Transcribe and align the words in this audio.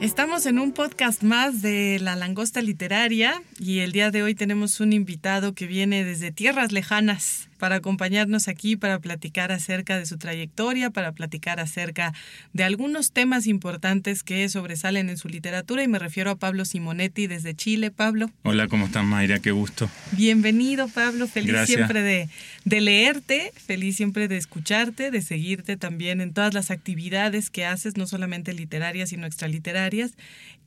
Estamos 0.00 0.46
en 0.46 0.58
un 0.58 0.72
podcast 0.72 1.22
más 1.22 1.60
de 1.60 1.98
La 2.00 2.16
Langosta 2.16 2.62
Literaria 2.62 3.42
y 3.58 3.80
el 3.80 3.92
día 3.92 4.10
de 4.10 4.22
hoy 4.22 4.34
tenemos 4.34 4.80
un 4.80 4.94
invitado 4.94 5.54
que 5.54 5.66
viene 5.66 6.04
desde 6.04 6.32
tierras 6.32 6.72
lejanas 6.72 7.49
para 7.60 7.76
acompañarnos 7.76 8.48
aquí 8.48 8.74
para 8.76 8.98
platicar 8.98 9.52
acerca 9.52 9.98
de 9.98 10.06
su 10.06 10.16
trayectoria, 10.16 10.90
para 10.90 11.12
platicar 11.12 11.60
acerca 11.60 12.14
de 12.54 12.64
algunos 12.64 13.12
temas 13.12 13.46
importantes 13.46 14.22
que 14.24 14.48
sobresalen 14.48 15.10
en 15.10 15.18
su 15.18 15.28
literatura 15.28 15.84
y 15.84 15.88
me 15.88 15.98
refiero 15.98 16.30
a 16.30 16.36
Pablo 16.36 16.64
Simonetti 16.64 17.26
desde 17.28 17.54
Chile. 17.54 17.90
Pablo. 17.90 18.30
Hola, 18.42 18.66
¿cómo 18.66 18.86
estás 18.86 19.04
Mayra? 19.04 19.40
Qué 19.40 19.50
gusto. 19.50 19.90
Bienvenido 20.12 20.88
Pablo, 20.88 21.28
feliz 21.28 21.52
Gracias. 21.52 21.76
siempre 21.76 22.02
de, 22.02 22.28
de 22.64 22.80
leerte, 22.80 23.52
feliz 23.54 23.96
siempre 23.96 24.26
de 24.26 24.38
escucharte, 24.38 25.10
de 25.10 25.20
seguirte 25.20 25.76
también 25.76 26.22
en 26.22 26.32
todas 26.32 26.54
las 26.54 26.70
actividades 26.70 27.50
que 27.50 27.66
haces, 27.66 27.98
no 27.98 28.06
solamente 28.06 28.54
literarias, 28.54 29.10
sino 29.10 29.26
extraliterarias. 29.26 30.12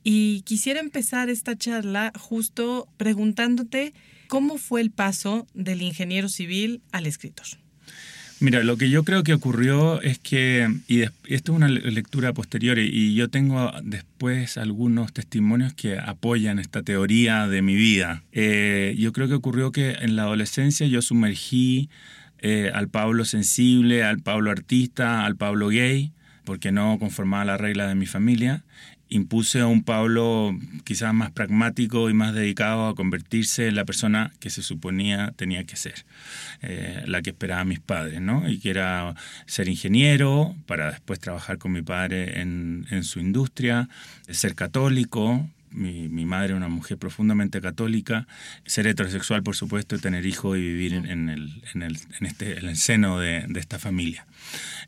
Y 0.04 0.42
quisiera 0.42 0.78
empezar 0.78 1.28
esta 1.28 1.56
charla 1.56 2.12
justo 2.16 2.86
preguntándote 2.98 3.94
cómo 4.34 4.58
fue 4.58 4.80
el 4.80 4.90
paso 4.90 5.46
del 5.54 5.80
ingeniero 5.82 6.28
civil 6.28 6.80
al 6.90 7.06
escritor. 7.06 7.46
Mira, 8.40 8.64
lo 8.64 8.76
que 8.76 8.90
yo 8.90 9.04
creo 9.04 9.22
que 9.22 9.32
ocurrió 9.32 10.02
es 10.02 10.18
que, 10.18 10.68
y 10.88 11.02
esto 11.02 11.52
es 11.52 11.56
una 11.56 11.68
le- 11.68 11.88
lectura 11.92 12.32
posterior, 12.32 12.80
y- 12.80 12.88
y 12.92 13.14
yo 13.14 13.28
tengo 13.30 13.70
después 13.84 14.58
algunos 14.58 15.12
testimonios 15.12 15.72
que 15.72 15.98
apoyan 15.98 16.58
esta 16.58 16.82
teoría 16.82 17.46
de 17.46 17.62
mi 17.62 17.76
vida. 17.76 18.24
Eh, 18.32 18.96
yo 18.98 19.12
creo 19.12 19.28
que 19.28 19.34
ocurrió 19.34 19.70
que 19.70 19.92
en 20.00 20.16
la 20.16 20.22
adolescencia 20.24 20.88
yo 20.88 21.00
sumergí 21.00 21.88
eh, 22.40 22.72
al 22.74 22.88
Pablo 22.88 23.24
sensible, 23.24 24.02
al 24.02 24.18
Pablo 24.18 24.50
artista, 24.50 25.24
al 25.24 25.36
Pablo 25.36 25.68
gay, 25.68 26.10
porque 26.44 26.72
no 26.72 26.98
conformaba 26.98 27.44
la 27.44 27.56
regla 27.56 27.88
de 27.88 27.94
mi 27.94 28.06
familia. 28.06 28.64
Impuse 29.08 29.60
a 29.60 29.66
un 29.66 29.82
Pablo 29.82 30.58
quizás 30.84 31.12
más 31.12 31.30
pragmático 31.30 32.08
y 32.10 32.14
más 32.14 32.34
dedicado 32.34 32.88
a 32.88 32.94
convertirse 32.94 33.68
en 33.68 33.74
la 33.74 33.84
persona 33.84 34.32
que 34.40 34.50
se 34.50 34.62
suponía 34.62 35.32
tenía 35.36 35.64
que 35.64 35.76
ser, 35.76 36.04
eh, 36.62 37.02
la 37.06 37.20
que 37.22 37.30
esperaban 37.30 37.68
mis 37.68 37.80
padres, 37.80 38.20
¿no? 38.20 38.48
Y 38.48 38.58
que 38.58 38.70
era 38.70 39.14
ser 39.46 39.68
ingeniero 39.68 40.56
para 40.66 40.90
después 40.90 41.20
trabajar 41.20 41.58
con 41.58 41.72
mi 41.72 41.82
padre 41.82 42.40
en, 42.40 42.86
su 43.02 43.20
industria, 43.20 43.88
ser 44.28 44.54
católico, 44.54 45.48
mi, 45.70 46.08
madre 46.24 46.54
una 46.54 46.68
mujer 46.68 46.96
profundamente 46.96 47.60
católica, 47.60 48.26
ser 48.64 48.86
heterosexual, 48.86 49.42
por 49.42 49.54
supuesto, 49.54 49.98
tener 49.98 50.24
hijos 50.24 50.56
y 50.56 50.60
vivir 50.60 50.94
en, 50.94 51.28
el, 51.28 51.52
en, 51.74 52.26
este, 52.26 52.74
seno 52.74 53.18
de 53.18 53.46
esta 53.56 53.78
familia. 53.78 54.26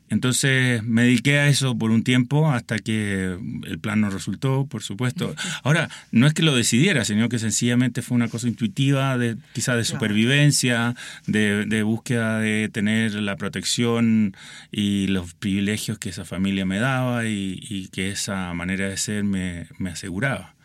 Entonces 0.09 0.83
me 0.83 1.03
dediqué 1.03 1.39
a 1.39 1.47
eso 1.47 1.77
por 1.77 1.91
un 1.91 2.03
tiempo 2.03 2.49
hasta 2.49 2.79
que 2.79 3.37
el 3.65 3.79
plan 3.79 4.01
no 4.01 4.09
resultó, 4.09 4.65
por 4.65 4.83
supuesto. 4.83 5.35
Ahora, 5.63 5.89
no 6.11 6.27
es 6.27 6.33
que 6.33 6.43
lo 6.43 6.55
decidiera, 6.55 7.03
sino 7.03 7.29
que 7.29 7.39
sencillamente 7.39 8.01
fue 8.01 8.15
una 8.15 8.29
cosa 8.29 8.47
intuitiva, 8.47 9.17
de, 9.17 9.37
quizá 9.53 9.75
de 9.75 9.83
supervivencia, 9.83 10.95
de, 11.25 11.65
de 11.65 11.83
búsqueda 11.83 12.39
de 12.39 12.69
tener 12.69 13.13
la 13.15 13.35
protección 13.35 14.35
y 14.71 15.07
los 15.07 15.33
privilegios 15.33 15.99
que 15.99 16.09
esa 16.09 16.25
familia 16.25 16.65
me 16.65 16.79
daba 16.79 17.25
y, 17.25 17.59
y 17.69 17.89
que 17.89 18.09
esa 18.09 18.53
manera 18.53 18.87
de 18.87 18.97
ser 18.97 19.23
me, 19.23 19.67
me 19.77 19.89
aseguraba. 19.89 20.55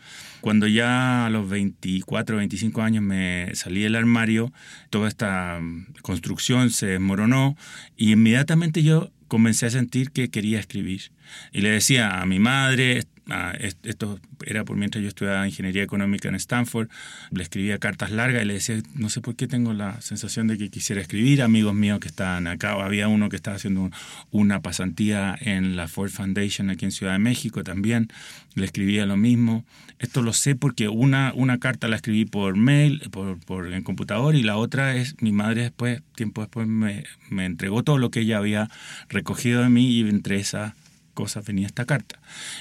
Cuando 0.43 0.67
ya 0.67 1.25
a 1.25 1.29
los 1.29 1.47
24, 1.47 2.35
25 2.35 2.81
años 2.81 3.01
me 3.01 3.55
salí 3.55 3.81
del 3.81 3.95
armario, 3.95 4.51
toda 4.89 5.07
esta 5.07 5.61
construcción 6.01 6.69
se 6.69 6.87
desmoronó 6.87 7.55
y 7.95 8.11
inmediatamente 8.11 8.83
yo 8.83 9.09
comencé 9.33 9.65
a 9.65 9.71
sentir 9.71 10.11
que 10.11 10.29
quería 10.29 10.59
escribir. 10.59 11.11
Y 11.51 11.61
le 11.61 11.71
decía 11.71 12.21
a 12.21 12.25
mi 12.27 12.37
madre, 12.37 13.01
esto 13.83 14.19
era 14.45 14.65
por 14.65 14.75
mientras 14.75 15.01
yo 15.01 15.07
estudiaba 15.07 15.47
ingeniería 15.47 15.83
económica 15.83 16.27
en 16.27 16.35
Stanford, 16.35 16.89
le 17.31 17.43
escribía 17.43 17.77
cartas 17.77 18.11
largas 18.11 18.43
y 18.43 18.45
le 18.45 18.53
decía, 18.55 18.81
no 18.95 19.09
sé 19.09 19.21
por 19.21 19.35
qué 19.35 19.47
tengo 19.47 19.73
la 19.73 20.01
sensación 20.01 20.47
de 20.47 20.57
que 20.57 20.69
quisiera 20.69 21.01
escribir, 21.01 21.41
amigos 21.41 21.73
míos 21.73 21.99
que 21.99 22.09
estaban 22.09 22.47
acá, 22.47 22.73
había 22.73 23.07
uno 23.07 23.29
que 23.29 23.35
estaba 23.37 23.55
haciendo 23.55 23.81
un- 23.81 23.93
una 24.31 24.61
pasantía 24.61 25.37
en 25.39 25.75
la 25.75 25.87
Ford 25.87 26.09
Foundation 26.09 26.69
aquí 26.69 26.85
en 26.85 26.91
Ciudad 26.91 27.13
de 27.13 27.19
México 27.19 27.63
también, 27.63 28.09
le 28.55 28.65
escribía 28.65 29.05
lo 29.05 29.15
mismo. 29.17 29.63
Esto 29.99 30.21
lo 30.21 30.33
sé 30.33 30.55
porque 30.55 30.89
una, 30.89 31.31
una 31.33 31.59
carta 31.59 31.87
la 31.87 31.95
escribí 31.95 32.25
por 32.25 32.57
mail, 32.57 33.01
por, 33.09 33.39
por 33.39 33.71
en 33.71 33.83
computador, 33.83 34.35
y 34.35 34.43
la 34.43 34.57
otra 34.57 34.95
es 34.97 35.15
mi 35.21 35.31
madre 35.31 35.61
después, 35.61 36.01
tiempo 36.15 36.41
después, 36.41 36.67
me, 36.67 37.05
me 37.29 37.45
entregó 37.45 37.83
todo 37.83 37.97
lo 37.97 38.11
que 38.11 38.19
ella 38.21 38.37
había 38.37 38.69
recogido 39.07 39.61
de 39.61 39.69
mí 39.69 39.89
y 39.91 40.01
entre 40.01 40.37
esas 40.39 40.73
cosas 41.13 41.45
venía 41.45 41.67
esta 41.67 41.85
carta. 41.85 42.19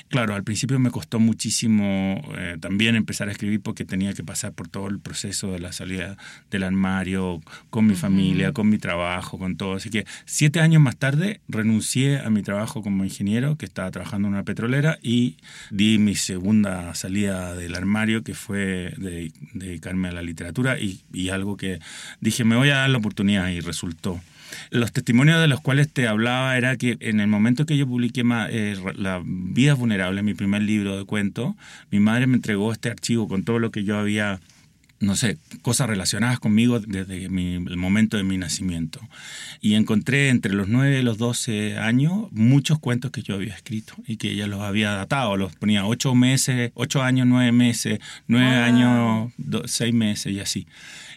Claro, 0.08 0.34
al 0.34 0.44
principio 0.44 0.78
me 0.78 0.90
costó 0.90 1.18
muchísimo 1.18 2.22
eh, 2.36 2.56
también 2.60 2.96
empezar 2.96 3.28
a 3.28 3.32
escribir 3.32 3.60
porque 3.60 3.84
tenía 3.84 4.12
que 4.12 4.22
pasar 4.22 4.52
por 4.52 4.68
todo 4.68 4.88
el 4.88 4.98
proceso 4.98 5.52
de 5.52 5.58
la 5.58 5.72
salida 5.72 6.16
del 6.50 6.62
armario, 6.62 7.40
con 7.70 7.86
mi 7.86 7.94
familia, 7.94 8.52
con 8.52 8.68
mi 8.68 8.78
trabajo, 8.78 9.38
con 9.38 9.56
todo. 9.56 9.74
Así 9.74 9.90
que 9.90 10.04
siete 10.24 10.60
años 10.60 10.82
más 10.82 10.96
tarde 10.96 11.40
renuncié 11.48 12.20
a 12.20 12.30
mi 12.30 12.42
trabajo 12.42 12.82
como 12.82 13.04
ingeniero, 13.04 13.56
que 13.56 13.66
estaba 13.66 13.90
trabajando 13.90 14.28
en 14.28 14.34
una 14.34 14.44
petrolera, 14.44 14.98
y 15.02 15.36
di 15.70 15.98
mi 15.98 16.14
segunda 16.14 16.94
salida 16.94 17.54
del 17.54 17.74
armario, 17.74 18.22
que 18.22 18.34
fue 18.34 18.94
de, 18.96 19.32
dedicarme 19.54 20.08
a 20.08 20.12
la 20.12 20.22
literatura 20.22 20.78
y, 20.78 21.02
y 21.12 21.30
algo 21.30 21.56
que 21.56 21.80
dije, 22.20 22.44
me 22.44 22.56
voy 22.56 22.70
a 22.70 22.76
dar 22.76 22.90
la 22.90 22.98
oportunidad 22.98 23.48
y 23.48 23.60
resultó. 23.60 24.20
Los 24.70 24.92
testimonios 24.92 25.40
de 25.40 25.48
los 25.48 25.60
cuales 25.60 25.88
te 25.92 26.08
hablaba 26.08 26.56
era 26.56 26.76
que 26.76 26.96
en 27.00 27.20
el 27.20 27.26
momento 27.28 27.66
que 27.66 27.76
yo 27.76 27.86
publiqué 27.86 28.24
ma- 28.24 28.48
eh, 28.50 28.76
La 28.96 29.22
vida 29.24 29.74
vulnerable, 29.74 30.22
mi 30.22 30.34
primer 30.34 30.62
libro 30.62 30.96
de 30.98 31.04
cuentos, 31.04 31.54
mi 31.90 32.00
madre 32.00 32.26
me 32.26 32.36
entregó 32.36 32.72
este 32.72 32.88
archivo 32.90 33.28
con 33.28 33.44
todo 33.44 33.58
lo 33.58 33.70
que 33.70 33.84
yo 33.84 33.98
había 33.98 34.40
no 35.00 35.16
sé, 35.16 35.36
cosas 35.62 35.88
relacionadas 35.88 36.38
conmigo 36.38 36.78
desde 36.78 37.28
mi- 37.28 37.54
el 37.56 37.76
momento 37.76 38.16
de 38.16 38.22
mi 38.22 38.38
nacimiento. 38.38 39.00
Y 39.60 39.74
encontré 39.74 40.28
entre 40.28 40.52
los 40.54 40.68
9 40.68 41.00
y 41.00 41.02
los 41.02 41.18
12 41.18 41.76
años 41.76 42.28
muchos 42.30 42.78
cuentos 42.78 43.10
que 43.10 43.20
yo 43.20 43.34
había 43.34 43.52
escrito 43.52 43.94
y 44.06 44.16
que 44.16 44.30
ella 44.30 44.46
los 44.46 44.60
había 44.60 44.92
datado, 44.92 45.36
los 45.36 45.56
ponía 45.56 45.86
8 45.86 46.14
meses, 46.14 46.70
8 46.74 47.02
años, 47.02 47.26
9 47.26 47.50
meses, 47.50 47.98
9 48.28 48.54
Wow. 48.54 48.62
años, 48.64 49.32
6 49.64 49.92
meses 49.92 50.32
y 50.34 50.38
así. 50.38 50.68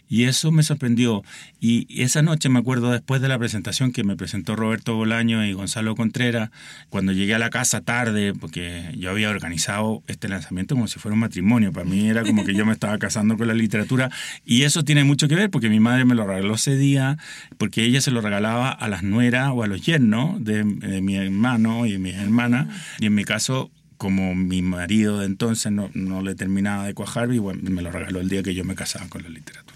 Y 0.08 0.24
eso 0.24 0.52
me 0.52 0.62
sorprendió. 0.62 1.22
Y 1.60 2.02
esa 2.02 2.22
noche 2.22 2.48
me 2.48 2.58
acuerdo 2.58 2.92
después 2.92 3.20
de 3.20 3.28
la 3.28 3.38
presentación 3.38 3.92
que 3.92 4.04
me 4.04 4.16
presentó 4.16 4.56
Roberto 4.56 4.94
Bolaño 4.94 5.44
y 5.44 5.52
Gonzalo 5.52 5.96
Contreras, 5.96 6.50
cuando 6.90 7.12
llegué 7.12 7.34
a 7.34 7.38
la 7.38 7.50
casa 7.50 7.80
tarde, 7.80 8.32
porque 8.34 8.92
yo 8.96 9.10
había 9.10 9.30
organizado 9.30 10.02
este 10.06 10.28
lanzamiento 10.28 10.74
como 10.74 10.86
si 10.86 10.98
fuera 10.98 11.14
un 11.14 11.20
matrimonio. 11.20 11.72
Para 11.72 11.86
mí 11.86 12.08
era 12.08 12.22
como 12.22 12.44
que 12.44 12.54
yo 12.54 12.64
me 12.64 12.72
estaba 12.74 12.98
casando 12.98 13.36
con 13.36 13.48
la 13.48 13.54
literatura. 13.54 14.10
Y 14.44 14.62
eso 14.62 14.84
tiene 14.84 15.04
mucho 15.04 15.28
que 15.28 15.34
ver 15.34 15.50
porque 15.50 15.68
mi 15.68 15.80
madre 15.80 16.04
me 16.04 16.14
lo 16.14 16.26
regaló 16.26 16.54
ese 16.54 16.76
día, 16.76 17.18
porque 17.58 17.84
ella 17.84 18.00
se 18.00 18.10
lo 18.10 18.20
regalaba 18.20 18.70
a 18.70 18.88
las 18.88 19.02
nueras 19.02 19.50
o 19.52 19.62
a 19.62 19.66
los 19.66 19.84
yernos 19.84 20.42
de, 20.44 20.64
de 20.64 21.00
mi 21.02 21.16
hermano 21.16 21.86
y 21.86 21.98
mi 21.98 22.10
hermana. 22.10 22.68
Y 23.00 23.06
en 23.06 23.14
mi 23.14 23.24
caso 23.24 23.70
como 23.96 24.34
mi 24.34 24.62
marido 24.62 25.20
de 25.20 25.26
entonces 25.26 25.72
no, 25.72 25.90
no 25.94 26.22
le 26.22 26.34
terminaba 26.34 26.86
de 26.86 26.94
cuajar, 26.94 27.32
y 27.32 27.38
bueno, 27.38 27.60
me 27.70 27.82
lo 27.82 27.90
regaló 27.90 28.20
el 28.20 28.28
día 28.28 28.42
que 28.42 28.54
yo 28.54 28.64
me 28.64 28.74
casaba 28.74 29.08
con 29.08 29.22
la 29.22 29.28
literatura. 29.28 29.75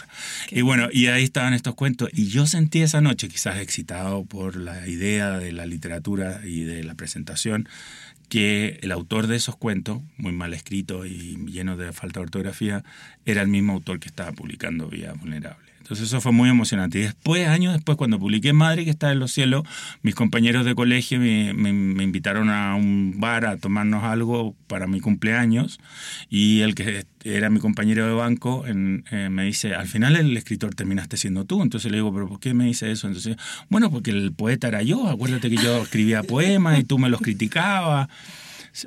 Y 0.51 0.63
bueno, 0.63 0.89
y 0.93 1.07
ahí 1.07 1.25
estaban 1.25 1.55
estos 1.55 1.75
cuentos. 1.75 2.11
Y 2.13 2.29
yo 2.29 2.47
sentí 2.47 2.83
esa 2.83 3.01
noche, 3.01 3.29
quizás 3.29 3.59
excitado 3.59 4.25
por 4.25 4.57
la 4.57 4.87
idea 4.89 5.39
de 5.39 5.53
la 5.53 5.67
literatura 5.67 6.41
y 6.45 6.63
de 6.65 6.83
la 6.85 6.95
presentación, 6.95 7.69
que 8.29 8.79
el 8.83 8.93
autor 8.93 9.27
de 9.27 9.37
esos 9.37 9.57
cuentos, 9.57 10.03
muy 10.17 10.33
mal 10.33 10.55
escrito 10.55 11.05
y 11.05 11.37
lleno 11.47 11.77
de 11.77 11.93
falta 11.93 12.21
de 12.21 12.25
ortografía, 12.25 12.85
era 13.27 13.43
el 13.43 13.49
mismo 13.49 13.73
autor 13.73 13.99
que 13.99 14.09
estaba 14.09 14.33
publicando 14.33 14.89
Vía 14.89 15.13
Vulnerable. 15.13 15.69
Entonces 15.91 16.07
eso 16.07 16.21
fue 16.21 16.31
muy 16.31 16.49
emocionante. 16.49 17.01
Y 17.01 17.03
después, 17.03 17.49
años 17.49 17.73
después, 17.73 17.99
cuando 17.99 18.17
publiqué 18.21 18.53
Madre 18.53 18.85
que 18.85 18.91
está 18.91 19.11
en 19.11 19.19
los 19.19 19.33
cielos, 19.33 19.65
mis 20.03 20.15
compañeros 20.15 20.65
de 20.65 20.77
colegio 20.77 21.19
me, 21.19 21.51
invitaron 21.51 22.49
a 22.49 22.77
un 22.77 23.15
bar 23.17 23.45
a 23.45 23.57
tomarnos 23.57 24.05
algo 24.05 24.55
para 24.69 24.87
mi 24.87 25.01
cumpleaños 25.01 25.81
y 26.29 26.61
el 26.61 26.77
que 26.77 27.07
era 27.25 27.51
mi 27.51 27.59
compañero 27.59 28.07
de 28.07 28.13
banco 28.13 28.65
eh, 28.69 28.73
me 28.73 29.43
dice, 29.43 29.75
al 29.75 29.89
final 29.89 30.15
el 30.15 30.37
escritor 30.37 30.77
terminaste 30.77 31.17
siendo 31.17 31.45
tú. 31.45 31.61
Entonces 31.61 31.91
le 31.91 31.97
digo, 31.97 32.15
pero 32.15 32.29
¿por 32.29 32.39
qué 32.39 32.55
me 32.55 32.67
dice 32.67 32.93
eso? 32.93 33.09
Entonces, 33.09 33.37
bueno, 33.69 33.91
porque 33.91 34.13
el 34.13 34.31
poeta 34.31 34.69
era 34.69 34.83
yo. 34.83 35.09
Acuérdate 35.09 35.51
que 35.51 35.57
yo 35.57 35.83
escribía 35.83 36.23
poemas 36.23 36.79
y 36.79 36.85
tú 36.85 37.01
me 37.01 37.09
los 37.09 37.21
criticabas. 37.21 38.09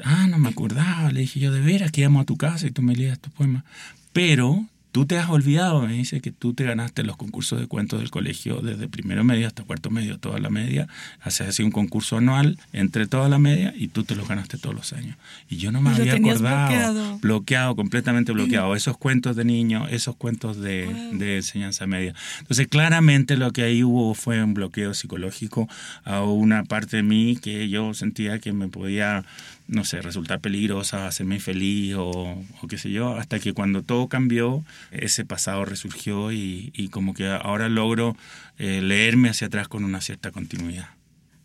Ah, 0.06 0.28
no 0.30 0.38
me 0.38 0.48
acordaba. 0.48 1.12
Le 1.12 1.20
dije 1.20 1.42
yo, 1.42 1.52
de 1.52 1.60
veras 1.60 1.92
que 1.92 2.00
íbamos 2.00 2.22
a 2.22 2.26
tu 2.26 2.38
casa 2.38 2.66
y 2.66 2.72
tú 2.72 2.82
me 2.82 2.96
leías 2.96 3.20
tus 3.20 3.34
poemas. 3.34 3.66
Pero 4.14 4.66
Tú 4.94 5.07
te 5.07 5.18
has 5.18 5.28
olvidado, 5.28 5.81
me 5.81 5.92
dice, 5.92 6.22
que 6.22 6.31
tú 6.31 6.54
te 6.54 6.66
ganaste 6.66 7.01
los 7.01 7.18
concursos 7.18 7.60
de 7.60 7.66
cuentos 7.66 8.00
del 8.00 8.12
colegio 8.12 8.62
desde 8.62 8.88
primero 8.88 9.24
medio 9.24 9.48
hasta 9.48 9.63
cuarto 9.63 9.90
medio, 9.90 10.19
toda 10.19 10.38
la 10.38 10.51
media. 10.51 10.88
Haces 11.19 11.48
así 11.48 11.63
un 11.63 11.72
concurso 11.72 12.18
anual 12.18 12.60
entre 12.74 13.07
toda 13.07 13.28
la 13.28 13.40
media 13.40 13.74
y 13.75 13.88
tú 13.88 14.04
te 14.04 14.16
los 14.16 14.28
ganaste 14.28 14.60
todos 14.60 14.75
los 14.75 14.94
años. 14.94 15.18
Y 15.50 15.57
yo 15.57 15.72
no 15.72 15.81
me 15.81 15.90
había 15.90 16.13
acordado. 16.13 16.68
Bloqueado? 16.68 17.18
bloqueado. 17.18 17.75
completamente 17.75 18.34
bloqueado. 18.34 18.75
Esos 18.75 18.95
cuentos 18.95 19.36
de 19.36 19.45
niños, 19.45 19.88
esos 19.90 20.16
cuentos 20.16 20.62
de, 20.62 20.88
de, 21.13 21.38
enseñanza 21.38 21.88
media. 21.88 22.13
Entonces, 22.42 22.68
claramente 22.68 23.36
lo 23.36 23.51
que 23.51 23.63
ahí 23.63 23.84
hubo 23.84 24.13
fue 24.13 24.44
un 24.44 24.54
bloqueo 24.54 24.94
psicológico 24.94 25.68
a 26.04 26.22
una 26.22 26.66
parte 26.66 26.98
de 26.98 27.04
mí 27.04 27.36
que 27.42 27.68
yo 27.68 27.95
sentía 27.95 28.38
que 28.38 28.54
me 28.54 28.68
podía 28.68 29.25
no 29.68 29.86
sé, 29.86 30.01
resultar 30.01 30.39
peligrosa, 30.39 31.07
hacerme 31.07 31.39
feliz 31.39 31.95
o, 31.98 32.44
qué 32.69 32.77
sé 32.77 32.92
yo, 32.92 33.15
hasta 33.15 33.39
que 33.39 33.54
cuando 33.54 33.81
todo 33.81 34.07
cambió, 34.07 34.63
ese 34.92 35.25
pasado 35.25 35.65
resurgió 35.65 36.31
y, 36.31 36.89
como 36.92 37.13
que 37.13 37.27
ahora 37.27 37.69
logro 37.69 38.15
eh, 38.57 38.81
leerme 38.81 39.30
hacia 39.30 39.48
atrás 39.48 39.68
con 39.68 39.83
una 39.83 40.01
cierta 40.01 40.31
continuidad. 40.31 40.89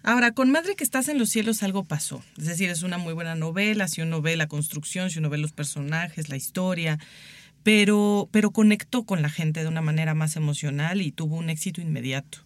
Ahora, 0.02 0.32
con 0.32 0.50
Madre 0.50 0.74
que 0.74 0.84
estás 0.84 1.08
en 1.08 1.18
los 1.18 1.28
cielos 1.28 1.62
algo 1.62 1.84
pasó. 1.84 2.22
Es 2.38 2.46
decir, 2.46 2.70
es 2.70 2.82
una 2.82 2.98
muy 2.98 3.12
buena 3.12 3.34
novela, 3.34 3.88
si 3.88 4.00
uno 4.00 4.22
ve 4.22 4.36
la 4.36 4.46
construcción, 4.46 5.10
si 5.10 5.18
uno 5.18 5.28
ve 5.28 5.38
los 5.38 5.52
personajes, 5.52 6.28
la 6.28 6.36
historia, 6.36 6.98
pero, 7.62 8.28
pero 8.32 8.50
conectó 8.50 9.04
con 9.04 9.22
la 9.22 9.28
gente 9.28 9.60
de 9.60 9.68
una 9.68 9.82
manera 9.82 10.14
más 10.14 10.36
emocional 10.36 11.02
y 11.02 11.12
tuvo 11.12 11.36
un 11.36 11.50
éxito 11.50 11.80
inmediato. 11.80 12.38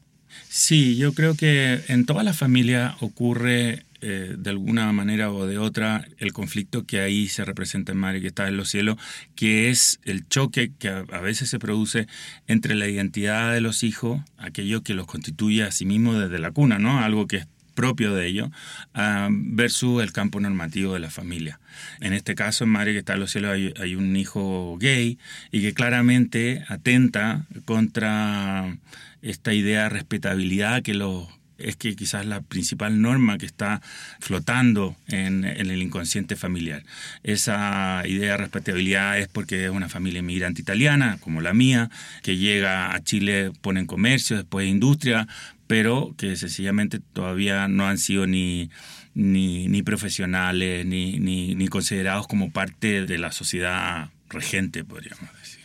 Sí, 0.48 0.96
yo 0.96 1.12
creo 1.12 1.34
que 1.34 1.80
en 1.88 2.06
toda 2.06 2.22
la 2.22 2.32
familia 2.32 2.96
ocurre 3.00 3.84
eh, 4.04 4.34
de 4.36 4.50
alguna 4.50 4.90
manera 4.92 5.30
o 5.30 5.46
de 5.46 5.58
otra 5.58 6.04
el 6.18 6.32
conflicto 6.32 6.84
que 6.84 6.98
ahí 6.98 7.28
se 7.28 7.44
representa 7.44 7.92
en 7.92 7.98
Madre 7.98 8.20
que 8.20 8.26
está 8.26 8.48
en 8.48 8.56
los 8.56 8.68
cielos, 8.68 8.96
que 9.36 9.70
es 9.70 10.00
el 10.02 10.26
choque 10.28 10.72
que 10.76 10.88
a, 10.88 11.20
veces 11.20 11.48
se 11.48 11.60
produce 11.60 12.08
entre 12.48 12.74
la 12.74 12.88
identidad 12.88 13.52
de 13.52 13.60
los 13.60 13.84
hijos, 13.84 14.20
aquello 14.38 14.82
que 14.82 14.94
los 14.94 15.06
constituye 15.06 15.62
a 15.62 15.70
sí 15.70 15.86
mismos 15.86 16.18
desde 16.18 16.40
la 16.40 16.50
cuna, 16.50 16.80
¿no? 16.80 16.98
Algo 16.98 17.28
que 17.28 17.36
es 17.36 17.46
propio 17.74 18.12
de 18.12 18.26
ellos, 18.26 18.50
ah, 18.92 19.28
versus 19.30 20.02
el 20.02 20.10
campo 20.10 20.40
normativo 20.40 20.94
de 20.94 20.98
la 20.98 21.10
familia. 21.10 21.60
En 22.00 22.12
este 22.12 22.34
caso, 22.34 22.64
en 22.64 22.70
Madre 22.70 22.94
que 22.94 22.98
está 22.98 23.14
en 23.14 23.20
los 23.20 23.30
cielos 23.30 23.52
hay, 23.52 23.72
hay 23.80 23.94
un 23.94 24.16
hijo 24.16 24.76
gay 24.80 25.16
y 25.52 25.60
que 25.60 25.74
claramente 25.74 26.64
atenta 26.68 27.46
contra 27.64 28.76
esta 29.22 29.54
idea 29.54 29.84
de 29.84 29.90
respetabilidad 29.90 30.82
que 30.82 30.94
los 30.94 31.28
es 31.64 31.76
que 31.76 31.94
quizás 31.96 32.26
la 32.26 32.40
principal 32.40 33.00
norma 33.00 33.38
que 33.38 33.46
está 33.46 33.82
flotando 34.20 34.96
en, 35.08 35.44
el 35.44 35.82
inconsciente 35.82 36.36
familiar. 36.36 36.82
Esa 37.22 38.02
idea 38.06 38.32
de 38.32 38.36
respetabilidad 38.36 39.18
es 39.18 39.28
porque 39.28 39.64
es 39.64 39.70
una 39.70 39.88
familia 39.88 40.20
inmigrante 40.20 40.62
italiana, 40.62 41.18
como 41.20 41.40
la 41.40 41.54
mía, 41.54 41.90
que 42.22 42.36
llega 42.36 42.94
a 42.94 43.02
Chile, 43.02 43.52
pone 43.60 43.80
en 43.80 43.86
comercio, 43.86 44.36
después 44.36 44.68
industria, 44.68 45.28
pero 45.66 46.14
que 46.18 46.36
sencillamente 46.36 47.00
todavía 47.00 47.68
no 47.68 47.88
han 47.88 47.98
sido 47.98 48.26
ni, 48.26 48.70
ni, 49.14 49.82
profesionales, 49.82 50.84
ni, 50.86 51.18
ni, 51.18 51.54
ni 51.54 51.68
considerados 51.68 52.26
como 52.26 52.50
parte 52.50 53.06
de 53.06 53.18
la 53.18 53.32
sociedad 53.32 54.10
regente, 54.28 54.84
podríamos 54.84 55.28
decir. 55.40 55.60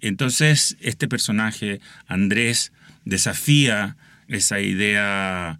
Entonces, 0.00 0.76
este 0.80 1.08
personaje, 1.08 1.80
Andrés, 2.06 2.72
desafía 3.04 3.96
esa 4.36 4.60
idea 4.60 5.58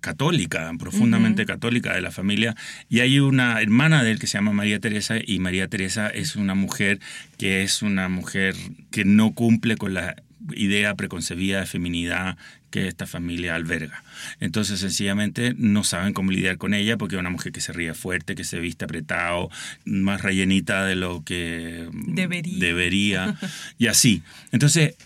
católica, 0.00 0.70
profundamente 0.78 1.46
católica 1.46 1.94
de 1.94 2.02
la 2.02 2.10
familia. 2.10 2.54
Y 2.90 3.00
hay 3.00 3.20
una 3.20 3.62
hermana 3.62 4.04
de 4.04 4.10
él 4.10 4.18
que 4.18 4.26
se 4.26 4.36
llama 4.36 4.52
María 4.52 4.78
Teresa 4.78 5.16
y 5.24 5.38
María 5.38 5.66
Teresa 5.68 6.08
es 6.08 6.36
una 6.36 6.54
mujer 6.54 7.00
que 7.38 7.62
es 7.62 7.80
una 7.80 8.10
mujer 8.10 8.54
que 8.90 9.06
no 9.06 9.32
cumple 9.32 9.78
con 9.78 9.94
la 9.94 10.16
idea 10.52 10.94
preconcebida 10.94 11.60
de 11.60 11.66
feminidad 11.66 12.36
que 12.70 12.88
esta 12.88 13.06
familia 13.06 13.54
alberga. 13.54 14.02
Entonces, 14.40 14.80
sencillamente 14.80 15.54
no 15.56 15.84
saben 15.84 16.12
cómo 16.12 16.32
lidiar 16.32 16.58
con 16.58 16.74
ella 16.74 16.98
porque 16.98 17.14
es 17.14 17.20
una 17.20 17.30
mujer 17.30 17.52
que 17.52 17.60
se 17.60 17.72
ríe 17.72 17.94
fuerte, 17.94 18.34
que 18.34 18.44
se 18.44 18.58
viste 18.58 18.84
apretado, 18.84 19.48
más 19.84 20.22
rellenita 20.22 20.84
de 20.84 20.96
lo 20.96 21.22
que 21.24 21.88
debería. 21.92 22.58
debería 22.58 23.36
y 23.78 23.86
así. 23.86 24.22
Entonces, 24.50 24.96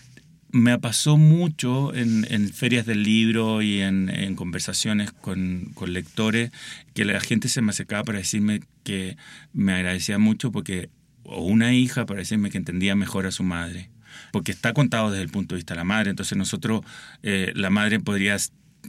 me 0.51 0.77
pasó 0.79 1.17
mucho 1.17 1.93
en, 1.93 2.49
ferias 2.49 2.85
del 2.85 3.03
libro 3.03 3.61
y 3.61 3.81
en, 3.81 4.35
conversaciones 4.35 5.11
con, 5.11 5.73
lectores 5.87 6.51
que 6.93 7.05
la 7.05 7.19
gente 7.19 7.49
se 7.49 7.61
me 7.61 7.71
acercaba 7.71 8.03
para 8.03 8.19
decirme 8.19 8.61
que 8.83 9.17
me 9.53 9.73
agradecía 9.73 10.17
mucho 10.17 10.51
porque, 10.51 10.89
o 11.23 11.43
una 11.43 11.73
hija 11.73 12.05
para 12.05 12.19
decirme 12.19 12.49
que 12.49 12.57
entendía 12.57 12.95
mejor 12.95 13.27
a 13.27 13.31
su 13.31 13.43
madre. 13.43 13.89
Porque 14.31 14.51
está 14.51 14.73
contado 14.73 15.11
desde 15.11 15.23
el 15.23 15.29
punto 15.29 15.55
de 15.55 15.59
vista 15.59 15.75
de 15.75 15.79
la 15.79 15.83
madre. 15.83 16.09
Entonces 16.09 16.37
nosotros, 16.37 16.81
eh, 17.21 17.51
la 17.55 17.69
madre 17.69 17.99
podría 17.99 18.37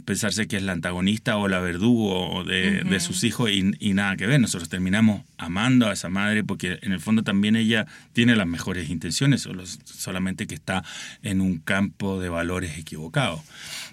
pensarse 0.05 0.49
que 0.49 0.56
es 0.56 0.63
la 0.63 0.73
antagonista 0.73 1.37
o 1.37 1.47
la 1.49 1.61
verdugo 1.61 2.43
de, 2.45 2.83
de 2.83 3.01
sus 3.01 3.23
hijos 3.23 3.51
y, 3.51 3.73
y, 3.79 3.93
nada 3.93 4.17
que 4.17 4.27
ver. 4.27 4.41
Nosotros 4.41 4.69
terminamos 4.69 5.23
amando 5.41 5.89
a 5.89 5.93
esa 5.93 6.09
madre 6.09 6.45
porque 6.45 6.79
en 6.83 6.93
el 6.93 7.01
fondo 7.01 7.23
también 7.23 7.57
ella 7.57 7.87
tiene 8.13 8.37
las 8.37 8.47
mejores 8.47 8.91
intenciones, 8.91 9.49
solamente 9.85 10.47
que 10.47 10.55
está 10.55 10.85
en 11.23 11.41
un 11.41 11.59
campo 11.59 12.21
de 12.21 12.29
valores 12.29 12.79
equivocados. 12.79 13.41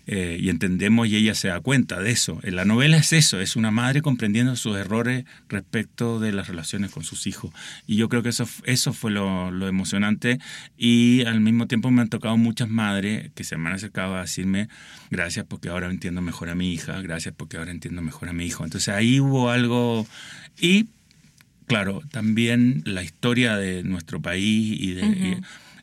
Eh, 0.10 0.38
y 0.40 0.50
entendemos 0.50 1.08
y 1.08 1.18
ella 1.18 1.36
se 1.36 1.50
da 1.50 1.60
cuenta 1.60 2.00
de 2.00 2.12
eso. 2.12 2.40
En 2.44 2.56
la 2.56 2.64
novela 2.64 2.98
es 2.98 3.12
eso, 3.12 3.42
es 3.42 3.56
una 3.56 3.72
madre 3.72 4.02
comprendiendo 4.02 4.56
sus 4.56 4.78
errores 4.78 5.26
respecto 5.50 6.20
de 6.20 6.32
las 6.32 6.48
relaciones 6.48 6.92
con 6.92 7.04
sus 7.04 7.28
hijos. 7.28 7.52
Y 7.88 7.98
yo 7.98 8.08
creo 8.08 8.24
que 8.24 8.30
eso, 8.30 8.48
eso 8.64 8.94
fue 8.94 9.12
lo, 9.12 9.52
lo 9.52 9.68
emocionante 9.68 10.40
y 10.78 11.26
al 11.26 11.42
mismo 11.42 11.68
tiempo 11.68 11.92
me 11.92 12.02
han 12.02 12.10
tocado 12.10 12.38
muchas 12.38 12.70
madres 12.70 13.32
que 13.36 13.44
se 13.44 13.58
me 13.58 13.70
han 13.70 13.76
acercado 13.76 14.16
a 14.16 14.22
decirme 14.22 14.70
gracias 15.10 15.46
porque 15.46 15.70
ahora 15.70 15.88
entiendo 15.88 16.22
mejor 16.22 16.50
a 16.50 16.56
mi 16.56 16.72
hija, 16.72 17.02
gracias 17.02 17.34
porque 17.36 17.58
ahora 17.58 17.72
entiendo 17.72 18.02
mejor 18.02 18.30
a 18.30 18.34
mi 18.34 18.46
hijo. 18.46 18.64
Entonces 18.64 18.94
ahí 18.94 19.20
hubo 19.20 19.50
algo 19.50 20.08
y 20.60 20.88
claro, 21.68 22.02
también 22.12 22.82
la 22.86 23.04
historia 23.04 23.56
de 23.58 23.84
nuestro 23.84 24.22
país 24.22 24.76
y, 24.80 24.94
de, 24.94 25.42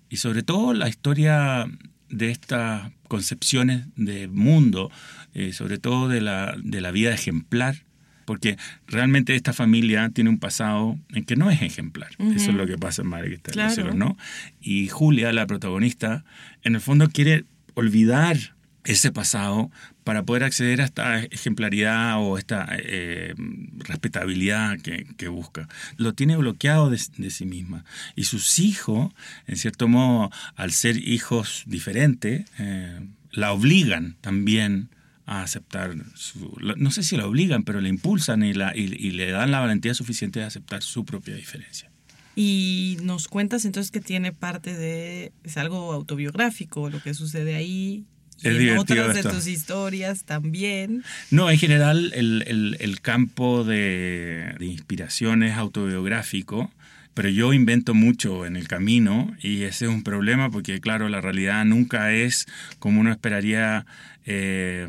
y 0.08 0.16
sobre 0.16 0.42
todo 0.42 0.74
la 0.74 0.88
historia 0.88 1.66
de 2.08 2.30
estas 2.30 2.90
concepciones 3.08 3.84
de 3.96 4.28
mundo, 4.28 4.90
eh, 5.34 5.52
sobre 5.52 5.78
todo 5.78 6.08
de 6.08 6.20
la, 6.20 6.54
de 6.62 6.80
la 6.80 6.90
vida 6.90 7.12
ejemplar, 7.12 7.84
porque 8.24 8.56
realmente 8.86 9.34
esta 9.34 9.52
familia 9.52 10.08
tiene 10.08 10.30
un 10.30 10.38
pasado 10.38 10.98
en 11.10 11.24
que 11.24 11.36
no 11.36 11.50
es 11.50 11.60
ejemplar. 11.60 12.10
Eso 12.18 12.50
es 12.50 12.56
lo 12.56 12.66
que 12.66 12.78
pasa 12.78 13.02
en 13.02 13.08
Madre 13.08 13.28
que 13.28 13.34
está 13.34 13.52
en 13.52 13.86
el 13.86 13.98
¿no? 13.98 14.16
Y 14.60 14.88
Julia, 14.88 15.32
la 15.32 15.46
protagonista, 15.46 16.24
en 16.62 16.74
el 16.74 16.80
fondo 16.80 17.10
quiere 17.10 17.44
olvidar 17.74 18.53
ese 18.84 19.10
pasado 19.12 19.70
para 20.04 20.24
poder 20.24 20.44
acceder 20.44 20.80
a 20.80 20.84
esta 20.84 21.20
ejemplaridad 21.20 22.18
o 22.18 22.36
esta 22.36 22.68
eh, 22.70 23.34
respetabilidad 23.78 24.78
que, 24.80 25.28
busca. 25.28 25.68
Lo 25.96 26.12
tiene 26.12 26.36
bloqueado 26.36 26.90
de, 26.90 26.98
sí 26.98 27.46
misma. 27.46 27.84
Y 28.14 28.24
sus 28.24 28.58
hijos, 28.58 29.12
en 29.46 29.56
cierto 29.56 29.88
modo, 29.88 30.30
al 30.54 30.72
ser 30.72 30.96
hijos 30.96 31.64
diferentes, 31.66 32.44
eh, 32.58 33.00
la 33.30 33.52
obligan 33.52 34.16
también 34.20 34.90
a 35.26 35.42
aceptar 35.42 35.94
su... 36.14 36.54
No 36.76 36.90
sé 36.90 37.02
si 37.02 37.16
la 37.16 37.26
obligan, 37.26 37.64
pero 37.64 37.80
la 37.80 37.88
impulsan 37.88 38.42
y, 38.42 38.52
la, 38.52 38.76
y 38.76 38.86
le 38.86 39.30
dan 39.30 39.50
la 39.50 39.60
valentía 39.60 39.94
suficiente 39.94 40.40
de 40.40 40.46
aceptar 40.46 40.82
su 40.82 41.06
propia 41.06 41.34
diferencia. 41.34 41.90
Y 42.36 42.98
nos 43.02 43.28
cuentas 43.28 43.64
entonces 43.64 43.90
que 43.90 44.00
tiene 44.00 44.32
parte 44.32 44.74
de, 44.74 45.32
es 45.44 45.56
algo 45.56 45.92
autobiográfico, 45.92 46.90
lo 46.90 47.00
que 47.00 47.14
sucede 47.14 47.54
ahí, 47.54 48.04
en 48.42 48.78
otras 48.78 49.14
de 49.14 49.22
tus 49.22 49.46
historias 49.46 50.24
también. 50.24 51.04
No, 51.30 51.50
en 51.50 51.58
general 51.58 52.12
el, 52.14 52.98
campo 53.00 53.64
de, 53.64 54.54
inspiración 54.60 55.42
es 55.42 55.56
autobiográfico 55.56 56.70
pero 57.14 57.28
yo 57.28 57.52
invento 57.52 57.94
mucho 57.94 58.44
en 58.44 58.56
el 58.56 58.66
camino 58.66 59.36
y 59.40 59.62
ese 59.62 59.84
es 59.84 59.90
un 59.92 60.02
problema 60.02 60.50
porque, 60.50 60.80
claro, 60.80 61.08
la 61.08 61.20
realidad 61.20 61.64
nunca 61.64 62.12
es 62.12 62.46
como 62.80 63.00
uno 63.00 63.12
esperaría. 63.12 63.86
Eh, 64.26 64.86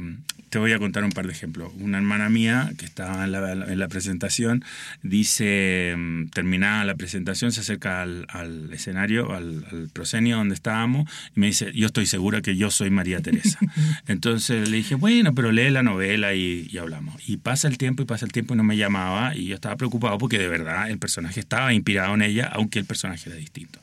te 0.55 0.59
voy 0.59 0.71
a 0.71 0.79
contar 0.79 1.03
un 1.03 1.11
par 1.11 1.25
de 1.25 1.33
ejemplos. 1.33 1.73
Una 1.79 1.97
hermana 1.97 2.29
mía 2.29 2.71
que 2.77 2.85
estaba 2.85 3.25
en 3.25 3.33
la, 3.33 3.51
en 3.51 3.77
la 3.77 3.89
presentación 3.89 4.63
dice, 5.03 5.93
mm, 5.97 6.27
terminada 6.29 6.85
la 6.85 6.95
presentación, 6.95 7.51
se 7.51 7.59
acerca 7.59 8.01
al, 8.01 8.25
al 8.29 8.71
escenario, 8.71 9.33
al, 9.33 9.65
al, 9.69 9.89
proscenio 9.91 10.37
donde 10.37 10.55
estábamos, 10.55 11.11
y 11.35 11.41
me 11.41 11.47
dice, 11.47 11.73
yo 11.73 11.87
estoy 11.87 12.05
segura 12.05 12.41
que 12.41 12.55
yo 12.55 12.71
soy 12.71 12.89
María 12.89 13.19
Teresa. 13.19 13.59
Entonces 14.07 14.69
le 14.69 14.77
dije, 14.77 14.95
bueno, 14.95 15.35
pero 15.35 15.51
lee 15.51 15.69
la 15.71 15.83
novela 15.83 16.33
y, 16.35 16.69
y, 16.71 16.77
hablamos. 16.77 17.15
Y 17.27 17.35
pasa 17.35 17.67
el 17.67 17.77
tiempo 17.77 18.03
y 18.03 18.05
pasa 18.05 18.25
el 18.25 18.31
tiempo 18.31 18.53
y 18.53 18.57
no 18.57 18.63
me 18.63 18.77
llamaba 18.77 19.35
y 19.35 19.47
yo 19.47 19.55
estaba 19.55 19.75
preocupado 19.75 20.17
porque 20.17 20.39
de 20.39 20.47
verdad 20.47 20.89
el 20.89 20.99
personaje 20.99 21.41
estaba 21.41 21.73
inspirado 21.73 22.13
en 22.13 22.21
ella, 22.21 22.49
aunque 22.53 22.79
el 22.79 22.85
personaje 22.85 23.29
era 23.29 23.37
distinto. 23.37 23.81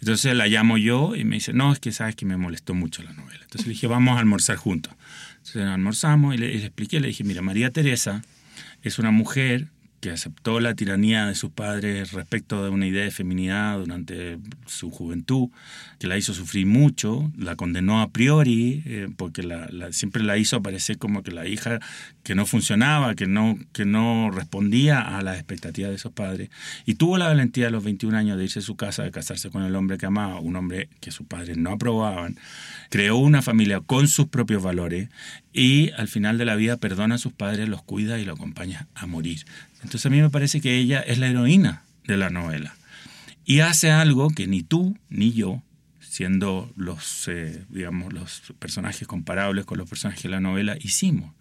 Entonces 0.00 0.34
la 0.34 0.46
llamo 0.46 0.78
yo 0.78 1.14
y 1.14 1.24
me 1.24 1.36
dice, 1.36 1.52
no, 1.52 1.72
es 1.72 1.78
que 1.78 1.92
sabes 1.92 2.16
que 2.16 2.26
me 2.26 2.36
molestó 2.36 2.74
mucho 2.74 3.02
la 3.02 3.12
novela. 3.12 3.40
Entonces 3.42 3.66
le 3.66 3.72
dije, 3.72 3.86
vamos 3.86 4.16
a 4.16 4.20
almorzar 4.20 4.56
juntos. 4.56 4.94
Entonces 5.38 5.62
almorzamos 5.62 6.34
y 6.34 6.38
le, 6.38 6.46
y 6.52 6.58
le, 6.58 6.66
expliqué, 6.66 7.00
le 7.00 7.08
dije, 7.08 7.24
mira, 7.24 7.42
María 7.42 7.70
Teresa 7.70 8.22
es 8.82 8.98
una 8.98 9.10
mujer 9.10 9.68
que 10.00 10.10
aceptó 10.10 10.60
la 10.60 10.74
tiranía 10.74 11.26
de 11.26 11.34
sus 11.34 11.50
padres 11.50 12.12
respecto 12.12 12.64
de 12.64 12.70
una 12.70 12.86
idea 12.86 13.04
de 13.04 13.10
feminidad 13.10 13.78
durante 13.78 14.38
su 14.66 14.90
juventud, 14.90 15.48
que 15.98 16.06
la 16.06 16.16
hizo 16.16 16.32
sufrir 16.32 16.66
mucho, 16.66 17.30
la 17.36 17.54
condenó 17.54 18.00
a 18.00 18.08
priori, 18.08 18.82
eh, 18.86 19.08
porque 19.16 19.42
la, 19.42 19.68
la, 19.70 19.92
siempre 19.92 20.22
la 20.22 20.38
hizo 20.38 20.56
aparecer 20.56 20.96
como 20.96 21.22
que 21.22 21.30
la 21.30 21.46
hija 21.46 21.80
que 22.22 22.34
no 22.34 22.46
funcionaba, 22.46 23.14
que 23.14 23.26
no, 23.26 23.58
que 23.72 23.84
no 23.84 24.30
respondía 24.30 25.00
a 25.00 25.22
las 25.22 25.36
expectativas 25.36 25.90
de 25.90 25.98
sus 25.98 26.12
padres, 26.12 26.48
y 26.86 26.94
tuvo 26.94 27.18
la 27.18 27.28
valentía 27.28 27.68
a 27.68 27.70
los 27.70 27.84
21 27.84 28.16
años 28.16 28.38
de 28.38 28.44
irse 28.44 28.60
a 28.60 28.62
su 28.62 28.76
casa, 28.76 29.02
de 29.02 29.10
casarse 29.10 29.50
con 29.50 29.64
el 29.64 29.76
hombre 29.76 29.98
que 29.98 30.06
amaba, 30.06 30.40
un 30.40 30.56
hombre 30.56 30.88
que 31.00 31.10
sus 31.10 31.26
padres 31.26 31.58
no 31.58 31.72
aprobaban, 31.72 32.38
creó 32.88 33.16
una 33.16 33.42
familia 33.42 33.80
con 33.80 34.08
sus 34.08 34.28
propios 34.28 34.62
valores 34.62 35.08
y 35.52 35.90
al 35.92 36.08
final 36.08 36.38
de 36.38 36.44
la 36.44 36.54
vida 36.54 36.76
perdona 36.76 37.16
a 37.16 37.18
sus 37.18 37.32
padres, 37.32 37.68
los 37.68 37.82
cuida 37.82 38.18
y 38.18 38.24
lo 38.24 38.34
acompaña 38.34 38.86
a 38.94 39.06
morir. 39.06 39.44
Entonces 39.82 40.06
a 40.06 40.10
mí 40.10 40.20
me 40.20 40.30
parece 40.30 40.60
que 40.60 40.76
ella 40.76 41.00
es 41.00 41.18
la 41.18 41.28
heroína 41.28 41.82
de 42.06 42.16
la 42.16 42.30
novela. 42.30 42.74
Y 43.44 43.60
hace 43.60 43.90
algo 43.90 44.30
que 44.30 44.46
ni 44.46 44.62
tú 44.62 44.96
ni 45.08 45.32
yo, 45.32 45.62
siendo 46.00 46.72
los, 46.76 47.26
eh, 47.28 47.64
digamos, 47.68 48.12
los 48.12 48.52
personajes 48.58 49.08
comparables 49.08 49.64
con 49.64 49.78
los 49.78 49.88
personajes 49.88 50.22
de 50.22 50.28
la 50.28 50.40
novela, 50.40 50.76
hicimos. 50.80 51.32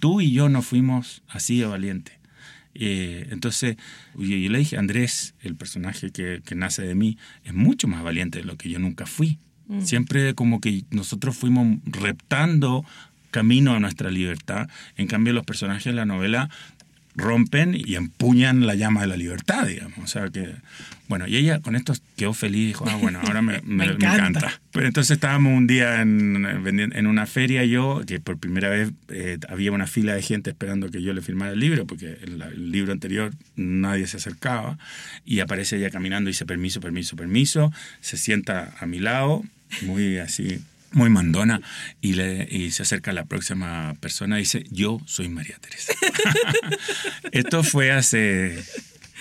Tú 0.00 0.20
y 0.20 0.32
yo 0.32 0.48
no 0.48 0.62
fuimos 0.62 1.22
así 1.28 1.58
de 1.58 1.66
valientes. 1.66 2.14
Eh, 2.74 3.28
entonces, 3.30 3.76
yo, 4.14 4.24
le 4.24 4.58
dije, 4.58 4.78
Andrés, 4.78 5.34
el 5.40 5.56
personaje 5.56 6.10
que, 6.10 6.40
que, 6.44 6.54
nace 6.54 6.82
de 6.82 6.94
mí, 6.94 7.18
es 7.44 7.52
mucho 7.52 7.88
más 7.88 8.02
valiente 8.02 8.38
de 8.38 8.44
lo 8.44 8.56
que 8.56 8.70
yo 8.70 8.78
nunca 8.78 9.06
fui. 9.06 9.38
Mm. 9.66 9.82
Siempre 9.82 10.34
como 10.34 10.60
que 10.60 10.84
nosotros 10.90 11.36
fuimos 11.36 11.78
reptando 11.84 12.84
camino 13.32 13.74
a 13.74 13.80
nuestra 13.80 14.12
libertad. 14.12 14.68
En 14.96 15.08
cambio, 15.08 15.32
los 15.32 15.44
personajes 15.44 15.86
de 15.86 15.94
la 15.94 16.06
novela 16.06 16.48
rompen 17.14 17.74
y 17.74 17.96
empuñan 17.96 18.66
la 18.66 18.74
llama 18.74 19.02
de 19.02 19.06
la 19.08 19.16
libertad, 19.16 19.66
digamos. 19.66 19.98
O 19.98 20.06
sea 20.06 20.30
que, 20.30 20.54
bueno, 21.08 21.26
y 21.26 21.36
ella 21.36 21.60
con 21.60 21.76
esto 21.76 21.92
quedó 22.16 22.32
feliz, 22.32 22.68
dijo, 22.68 22.86
ah, 22.88 22.96
bueno, 22.96 23.20
ahora 23.22 23.42
me, 23.42 23.60
me, 23.64 23.76
me, 23.76 23.84
encanta. 23.84 24.06
me 24.06 24.28
encanta. 24.28 24.60
Pero 24.72 24.86
entonces 24.86 25.10
estábamos 25.12 25.56
un 25.56 25.66
día 25.66 26.00
en, 26.00 26.46
en 26.46 27.06
una 27.06 27.26
feria, 27.26 27.64
yo, 27.64 28.02
que 28.06 28.18
por 28.20 28.38
primera 28.38 28.70
vez 28.70 28.92
eh, 29.08 29.38
había 29.48 29.72
una 29.72 29.86
fila 29.86 30.14
de 30.14 30.22
gente 30.22 30.50
esperando 30.50 30.90
que 30.90 31.02
yo 31.02 31.12
le 31.12 31.20
firmara 31.20 31.52
el 31.52 31.60
libro, 31.60 31.86
porque 31.86 32.18
el, 32.22 32.40
el, 32.40 32.72
libro 32.72 32.92
anterior 32.92 33.32
nadie 33.56 34.06
se 34.06 34.16
acercaba, 34.16 34.78
y 35.26 35.40
aparece 35.40 35.76
ella 35.76 35.90
caminando 35.90 36.30
y 36.30 36.32
dice, 36.32 36.46
permiso, 36.46 36.80
permiso, 36.80 37.16
permiso, 37.16 37.72
se 38.00 38.16
sienta 38.16 38.74
a 38.80 38.86
mi 38.86 39.00
lado, 39.00 39.42
muy 39.82 40.18
así 40.18 40.62
muy 40.92 41.10
mandona 41.10 41.60
y, 42.00 42.14
le, 42.14 42.46
y 42.50 42.70
se 42.70 42.82
acerca 42.82 43.10
a 43.10 43.14
la 43.14 43.24
próxima 43.24 43.94
persona 44.00 44.36
y 44.36 44.40
dice, 44.40 44.64
yo 44.70 45.00
soy 45.06 45.28
María 45.28 45.56
Teresa. 45.60 45.92
Esto 47.32 47.62
fue 47.62 47.92
hace 47.92 48.62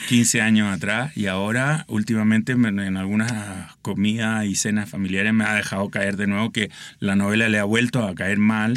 15 0.07 0.41
años 0.41 0.73
atrás 0.73 1.15
y 1.15 1.27
ahora 1.27 1.85
últimamente 1.87 2.53
en 2.53 2.97
algunas 2.97 3.75
comidas 3.81 4.45
y 4.45 4.55
cenas 4.55 4.89
familiares 4.89 5.33
me 5.33 5.45
ha 5.45 5.53
dejado 5.53 5.89
caer 5.89 6.17
de 6.17 6.27
nuevo 6.27 6.51
que 6.51 6.71
la 6.99 7.15
novela 7.15 7.49
le 7.49 7.59
ha 7.59 7.63
vuelto 7.63 8.05
a 8.05 8.15
caer 8.15 8.37
mal 8.37 8.73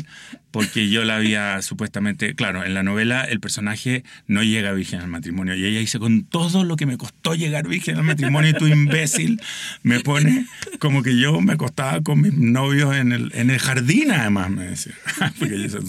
porque 0.54 0.88
yo 0.88 1.02
la 1.02 1.16
había 1.16 1.60
supuestamente, 1.62 2.36
claro, 2.36 2.64
en 2.64 2.74
la 2.74 2.84
novela 2.84 3.24
el 3.24 3.40
personaje 3.40 4.04
no 4.28 4.44
llega 4.44 4.70
virgen 4.70 5.00
al 5.00 5.08
matrimonio 5.08 5.56
y 5.56 5.64
ella 5.64 5.80
dice, 5.80 5.98
con 5.98 6.22
todo 6.22 6.62
lo 6.62 6.76
que 6.76 6.86
me 6.86 6.96
costó 6.96 7.34
llegar 7.34 7.66
virgen 7.66 7.96
al 7.96 8.04
matrimonio 8.04 8.50
y 8.50 8.54
tú 8.54 8.68
imbécil 8.68 9.40
me 9.82 9.98
pone 9.98 10.46
como 10.78 11.02
que 11.02 11.18
yo 11.18 11.40
me 11.40 11.54
acostaba 11.54 12.02
con 12.02 12.20
mis 12.20 12.34
novios 12.34 12.94
en 12.94 13.10
el, 13.10 13.32
en 13.34 13.50
el 13.50 13.58
jardín 13.58 14.12
además, 14.12 14.48
me 14.48 14.66
decía. 14.66 14.94
porque 15.40 15.56
ella, 15.56 15.80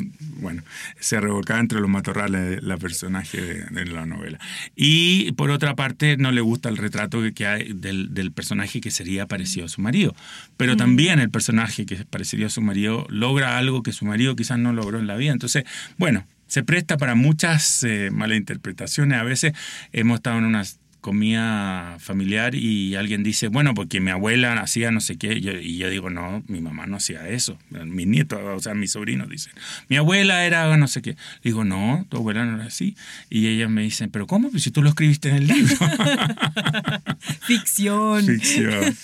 bueno, 0.41 0.63
se 0.99 1.21
revolcaba 1.21 1.59
entre 1.59 1.79
los 1.79 1.89
matorrales 1.89 2.63
la 2.63 2.77
personaje 2.77 3.39
de, 3.39 3.65
de, 3.65 3.85
la 3.85 4.07
novela. 4.07 4.39
Y 4.75 5.31
por 5.33 5.51
otra 5.51 5.75
parte 5.75 6.17
no 6.17 6.31
le 6.31 6.41
gusta 6.41 6.69
el 6.69 6.77
retrato 6.77 7.21
que 7.35 7.45
hay 7.45 7.71
del, 7.71 8.15
del 8.15 8.31
personaje 8.31 8.81
que 8.81 8.89
sería 8.89 9.27
parecido 9.27 9.67
a 9.67 9.69
su 9.69 9.81
marido, 9.81 10.15
pero 10.57 10.75
también 10.75 11.19
el 11.19 11.29
personaje 11.29 11.85
que 11.85 11.97
parecería 11.97 12.47
a 12.47 12.49
su 12.49 12.61
marido 12.61 13.05
logra 13.09 13.59
algo 13.59 13.83
que 13.83 13.91
su 13.91 14.05
marido 14.05 14.35
quizás 14.35 14.54
no 14.57 14.73
logró 14.73 14.99
en 14.99 15.07
la 15.07 15.15
vida. 15.15 15.31
Entonces, 15.31 15.63
bueno, 15.97 16.25
se 16.47 16.63
presta 16.63 16.97
para 16.97 17.15
muchas 17.15 17.83
eh, 17.83 18.09
malas 18.11 18.37
interpretaciones. 18.37 19.19
A 19.19 19.23
veces 19.23 19.53
hemos 19.91 20.17
estado 20.17 20.37
en 20.37 20.45
unas 20.45 20.79
comida 21.05 21.97
familiar 21.99 22.55
y 22.55 22.95
alguien 22.95 23.21
dice, 23.21 23.47
bueno, 23.47 23.75
porque 23.75 23.99
mi 23.99 24.09
abuela 24.09 24.53
hacía 24.53 24.89
no 24.89 24.99
sé 25.01 25.17
qué, 25.17 25.39
yo, 25.39 25.51
y 25.51 25.77
yo 25.77 25.87
digo, 25.87 26.09
no, 26.09 26.43
mi 26.47 26.61
mamá 26.61 26.87
no 26.87 26.95
hacía 26.95 27.29
eso. 27.29 27.59
Mis 27.69 28.07
nietos, 28.07 28.39
o 28.43 28.59
sea, 28.59 28.73
mis 28.73 28.93
sobrinos 28.93 29.29
dicen, 29.29 29.53
mi 29.87 29.97
abuela 29.97 30.43
era 30.45 30.75
no 30.77 30.87
sé 30.87 31.03
qué. 31.03 31.15
Digo, 31.43 31.63
no, 31.63 32.07
tu 32.09 32.17
abuela 32.17 32.43
no 32.45 32.55
era 32.55 32.65
así. 32.65 32.95
Y 33.29 33.45
ellas 33.45 33.69
me 33.69 33.83
dicen, 33.83 34.09
pero 34.09 34.25
¿cómo? 34.25 34.49
Pues 34.49 34.63
si 34.63 34.71
tú 34.71 34.81
lo 34.81 34.89
escribiste 34.89 35.29
en 35.29 35.35
el 35.35 35.47
libro. 35.47 35.75
Ficción. 37.41 38.25
Ficción. 38.25 38.97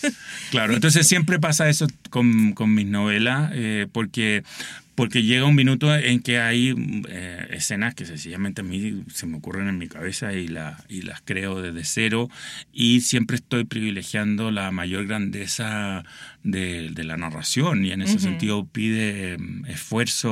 Claro, 0.49 0.73
entonces 0.73 1.07
siempre 1.07 1.37
pasa 1.37 1.69
eso 1.69 1.85
con, 2.09 2.53
con 2.53 2.73
mis 2.73 2.87
novelas, 2.87 3.51
eh, 3.53 3.85
porque 3.91 4.43
porque 5.01 5.23
llega 5.23 5.45
un 5.45 5.55
minuto 5.55 5.95
en 5.95 6.19
que 6.19 6.37
hay 6.37 6.75
eh, 7.09 7.47
escenas 7.49 7.95
que 7.95 8.05
sencillamente 8.05 8.61
a 8.61 8.63
mí 8.63 9.03
se 9.11 9.25
me 9.25 9.37
ocurren 9.37 9.67
en 9.67 9.79
mi 9.79 9.87
cabeza 9.87 10.31
y, 10.33 10.47
la, 10.47 10.77
y 10.89 11.01
las 11.01 11.23
creo 11.25 11.59
desde 11.59 11.83
cero 11.85 12.29
y 12.71 13.01
siempre 13.01 13.37
estoy 13.37 13.63
privilegiando 13.63 14.51
la 14.51 14.69
mayor 14.69 15.07
grandeza 15.07 16.03
de, 16.43 16.89
de 16.89 17.03
la 17.03 17.17
narración 17.17 17.85
y 17.85 17.91
en 17.91 18.01
ese 18.01 18.13
uh 18.13 18.17
-huh. 18.17 18.21
sentido 18.21 18.65
pide 18.65 19.37
mm, 19.37 19.65
esfuerzo 19.67 20.31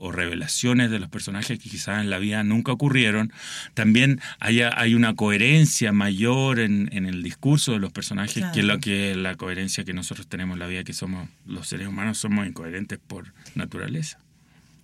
o 0.00 0.12
revelaciones 0.12 0.90
de 0.90 0.98
los 0.98 1.08
personajes 1.08 1.58
que 1.58 1.68
quizás 1.68 2.00
en 2.00 2.10
la 2.10 2.18
vida 2.18 2.42
nunca 2.44 2.72
ocurrieron. 2.72 3.32
También 3.74 4.20
hay, 4.38 4.62
hay 4.62 4.94
una 4.94 5.14
coherencia 5.14 5.92
mayor 5.92 6.60
en, 6.60 6.88
en, 6.92 7.06
el 7.06 7.22
discurso 7.22 7.72
de 7.72 7.78
los 7.78 7.92
personajes 7.92 8.34
claro. 8.34 8.54
que 8.54 8.62
lo 8.62 8.78
que 8.78 9.14
la 9.14 9.34
coherencia 9.36 9.84
que 9.84 9.92
nosotros 9.92 10.26
tenemos 10.26 10.54
en 10.54 10.60
la 10.60 10.66
vida, 10.66 10.84
que 10.84 10.92
somos 10.92 11.28
los 11.46 11.68
seres 11.68 11.88
humanos 11.88 12.18
somos 12.18 12.46
incoherentes 12.46 12.98
por 12.98 13.32
naturaleza. 13.54 14.18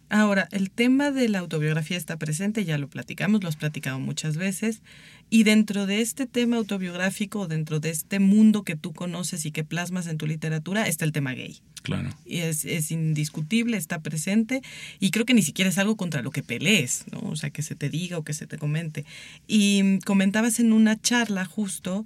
Ahora, 0.08 0.48
el 0.52 0.70
tema 0.70 1.10
de 1.10 1.28
la 1.28 1.40
autobiografía 1.40 1.96
está 1.96 2.16
presente, 2.16 2.64
ya 2.64 2.78
lo 2.78 2.88
platicamos, 2.88 3.42
lo 3.42 3.48
has 3.48 3.56
platicado 3.56 3.98
muchas 3.98 4.36
veces, 4.36 4.82
y 5.28 5.42
dentro 5.42 5.86
de 5.86 6.00
este 6.00 6.26
tema 6.26 6.56
autobiográfico, 6.56 7.48
dentro 7.48 7.80
de 7.80 7.90
este 7.90 8.20
mundo 8.20 8.62
que 8.62 8.76
tú 8.76 8.92
conoces 8.92 9.44
y 9.44 9.50
que 9.50 9.64
plasmas 9.64 10.06
en 10.06 10.18
tu 10.18 10.26
literatura, 10.26 10.86
está 10.86 11.04
el 11.04 11.12
tema 11.12 11.32
gay. 11.32 11.60
Claro. 11.82 12.10
Y 12.24 12.38
es, 12.38 12.64
es 12.64 12.90
indiscutible, 12.90 13.76
está 13.76 14.00
presente, 14.00 14.62
y 14.98 15.10
creo 15.10 15.24
que 15.24 15.34
ni 15.34 15.42
siquiera 15.42 15.68
es 15.68 15.78
algo 15.78 15.96
contra 15.96 16.22
lo 16.22 16.30
que 16.30 16.42
pelees, 16.42 17.04
¿no? 17.12 17.20
O 17.20 17.36
sea, 17.36 17.50
que 17.50 17.62
se 17.62 17.76
te 17.76 17.88
diga 17.88 18.18
o 18.18 18.24
que 18.24 18.34
se 18.34 18.46
te 18.46 18.58
comente. 18.58 19.04
Y 19.46 19.98
comentabas 20.00 20.58
en 20.58 20.72
una 20.72 21.00
charla 21.00 21.44
justo 21.44 22.04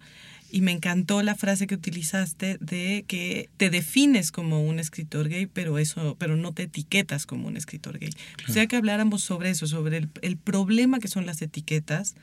y 0.50 0.62
me 0.62 0.72
encantó 0.72 1.22
la 1.22 1.34
frase 1.34 1.66
que 1.66 1.74
utilizaste 1.74 2.58
de 2.60 3.04
que 3.06 3.48
te 3.56 3.70
defines 3.70 4.32
como 4.32 4.62
un 4.62 4.78
escritor 4.78 5.28
gay, 5.28 5.46
pero 5.46 5.78
eso, 5.78 6.16
pero 6.18 6.36
no 6.36 6.52
te 6.52 6.64
etiquetas 6.64 7.26
como 7.26 7.48
un 7.48 7.56
escritor 7.56 7.98
gay. 7.98 8.10
Claro. 8.10 8.50
O 8.50 8.52
sea 8.52 8.66
que 8.66 8.76
habláramos 8.76 9.22
sobre 9.22 9.50
eso, 9.50 9.66
sobre 9.66 9.98
el, 9.98 10.08
el, 10.22 10.36
problema 10.36 10.98
que 10.98 11.08
son 11.08 11.24
las 11.26 11.40
etiquetas, 11.40 12.16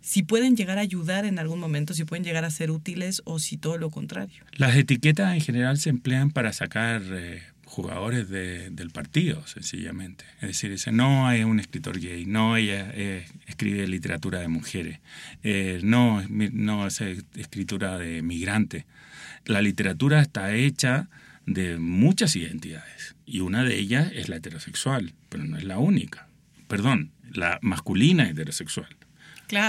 si 0.00 0.22
pueden 0.22 0.56
llegar 0.56 0.78
a 0.78 0.82
ayudar 0.82 1.24
en 1.24 1.38
algún 1.38 1.60
momento, 1.60 1.94
si 1.94 2.04
pueden 2.04 2.24
llegar 2.24 2.44
a 2.44 2.50
ser 2.50 2.70
útiles 2.70 3.22
o 3.24 3.38
si 3.38 3.56
todo 3.56 3.78
lo 3.78 3.90
contrario. 3.90 4.44
Las 4.52 4.76
etiquetas 4.76 5.34
en 5.34 5.40
general 5.40 5.78
se 5.78 5.90
emplean 5.90 6.30
para 6.30 6.52
sacar 6.52 7.02
eh, 7.10 7.42
jugadores 7.70 8.28
de, 8.28 8.70
del 8.70 8.90
partido, 8.90 9.46
sencillamente. 9.46 10.24
Es 10.40 10.60
decir, 10.60 10.92
no 10.92 11.28
hay 11.28 11.44
un 11.44 11.60
escritor 11.60 12.00
gay, 12.00 12.26
no 12.26 12.56
ella 12.56 12.90
eh, 12.94 13.26
escribe 13.46 13.86
literatura 13.86 14.40
de 14.40 14.48
mujeres, 14.48 14.98
eh, 15.42 15.80
no, 15.82 16.22
no 16.28 16.86
es 16.86 17.00
escritura 17.00 17.96
de 17.98 18.22
migrante. 18.22 18.86
La 19.44 19.62
literatura 19.62 20.20
está 20.20 20.52
hecha 20.54 21.08
de 21.46 21.78
muchas 21.78 22.36
identidades 22.36 23.14
y 23.24 23.40
una 23.40 23.64
de 23.64 23.78
ellas 23.78 24.12
es 24.14 24.28
la 24.28 24.36
heterosexual, 24.36 25.14
pero 25.28 25.44
no 25.44 25.56
es 25.56 25.64
la 25.64 25.78
única. 25.78 26.28
Perdón, 26.68 27.12
la 27.32 27.58
masculina 27.62 28.28
heterosexual. 28.28 28.88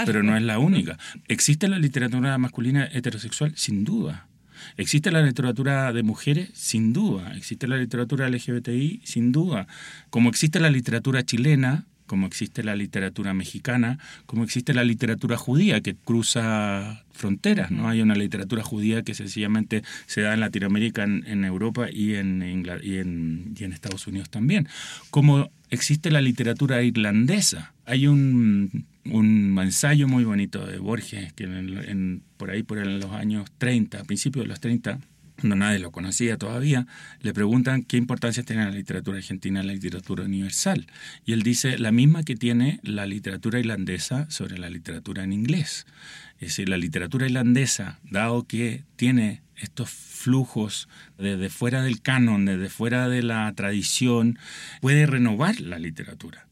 Pero 0.06 0.22
no 0.22 0.36
es 0.36 0.42
la 0.42 0.58
única. 0.58 0.98
¿Existe 1.28 1.68
la 1.68 1.78
literatura 1.78 2.36
masculina 2.38 2.88
heterosexual? 2.92 3.52
Sin 3.56 3.84
duda. 3.84 4.28
¿Existe 4.76 5.10
la 5.10 5.22
literatura 5.22 5.92
de 5.92 6.02
mujeres? 6.02 6.50
Sin 6.54 6.92
duda. 6.92 7.34
¿Existe 7.36 7.66
la 7.66 7.76
literatura 7.76 8.28
LGBTI? 8.28 9.02
Sin 9.04 9.32
duda. 9.32 9.66
Como 10.10 10.28
existe 10.28 10.60
la 10.60 10.70
literatura 10.70 11.24
chilena, 11.24 11.86
como 12.06 12.26
existe 12.26 12.62
la 12.62 12.76
literatura 12.76 13.32
mexicana, 13.32 13.98
como 14.26 14.44
existe 14.44 14.74
la 14.74 14.84
literatura 14.84 15.36
judía 15.36 15.80
que 15.80 15.94
cruza 15.94 17.04
fronteras, 17.12 17.70
¿no? 17.70 17.88
Hay 17.88 18.02
una 18.02 18.14
literatura 18.14 18.62
judía 18.62 19.02
que 19.02 19.14
sencillamente 19.14 19.82
se 20.06 20.20
da 20.20 20.34
en 20.34 20.40
Latinoamérica, 20.40 21.04
en, 21.04 21.24
en 21.26 21.44
Europa 21.44 21.90
y 21.90 22.14
en, 22.16 22.42
y, 22.42 22.96
en, 22.98 23.54
y 23.58 23.64
en 23.64 23.72
Estados 23.72 24.06
Unidos 24.06 24.28
también. 24.28 24.68
Como 25.10 25.50
existe 25.70 26.10
la 26.10 26.20
literatura 26.20 26.82
irlandesa. 26.82 27.72
Hay 27.86 28.06
un, 28.06 28.84
un 29.04 29.58
ensayo 29.60 30.08
muy 30.08 30.24
bonito 30.24 30.66
de 30.66 30.78
Borges, 30.78 31.32
que 31.32 31.44
en- 31.44 32.22
por 32.36 32.50
ahí 32.50 32.62
por 32.62 32.84
los 32.86 33.12
años 33.12 33.50
30, 33.58 34.00
a 34.00 34.04
principios 34.04 34.44
de 34.44 34.48
los 34.48 34.60
30, 34.60 34.98
cuando 35.38 35.56
nadie 35.56 35.80
lo 35.80 35.90
conocía 35.90 36.36
todavía, 36.36 36.86
le 37.20 37.32
preguntan 37.34 37.82
qué 37.82 37.96
importancia 37.96 38.44
tiene 38.44 38.64
la 38.64 38.70
literatura 38.70 39.16
argentina 39.16 39.60
en 39.60 39.66
la 39.66 39.72
literatura 39.72 40.24
universal. 40.24 40.86
Y 41.24 41.32
él 41.32 41.42
dice 41.42 41.78
la 41.78 41.90
misma 41.90 42.22
que 42.22 42.36
tiene 42.36 42.78
la 42.84 43.06
literatura 43.06 43.58
irlandesa 43.58 44.30
sobre 44.30 44.58
la 44.58 44.70
literatura 44.70 45.24
en 45.24 45.32
inglés. 45.32 45.86
Es 46.34 46.48
decir, 46.48 46.68
la 46.68 46.76
literatura 46.78 47.26
irlandesa, 47.26 47.98
dado 48.04 48.46
que 48.46 48.84
tiene 48.96 49.42
estos 49.56 49.90
flujos 49.90 50.88
desde 51.18 51.48
fuera 51.48 51.82
del 51.82 52.02
canon, 52.02 52.44
desde 52.44 52.68
fuera 52.68 53.08
de 53.08 53.22
la 53.22 53.52
tradición, 53.54 54.38
puede 54.80 55.06
renovar 55.06 55.60
la 55.60 55.78
literatura. 55.78 56.46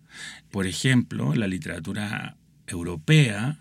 Por 0.51 0.67
ejemplo, 0.67 1.35
la 1.35 1.47
literatura 1.47 2.37
europea 2.71 3.59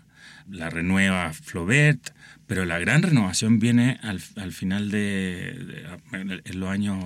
la 0.50 0.70
renueva 0.70 1.32
Flaubert, 1.32 2.10
pero 2.46 2.64
la 2.64 2.78
gran 2.78 3.02
renovación 3.02 3.58
viene 3.58 3.98
al, 4.02 4.20
al 4.36 4.52
final 4.52 4.90
de, 4.90 5.86
los 6.52 6.68
años 6.68 7.04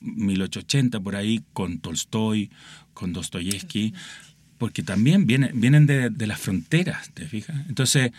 1880 0.00 1.00
por 1.00 1.16
ahí 1.16 1.42
con 1.52 1.80
Tolstoy, 1.80 2.50
con 2.92 3.12
Dostoyevsky, 3.12 3.94
porque 4.58 4.82
también 4.82 5.26
viene, 5.26 5.50
vienen 5.52 5.86
de, 5.86 6.10
de 6.10 6.26
las 6.26 6.40
fronteras, 6.40 7.10
¿te 7.12 7.26
fijas? 7.26 7.56
Entonces, 7.68 8.12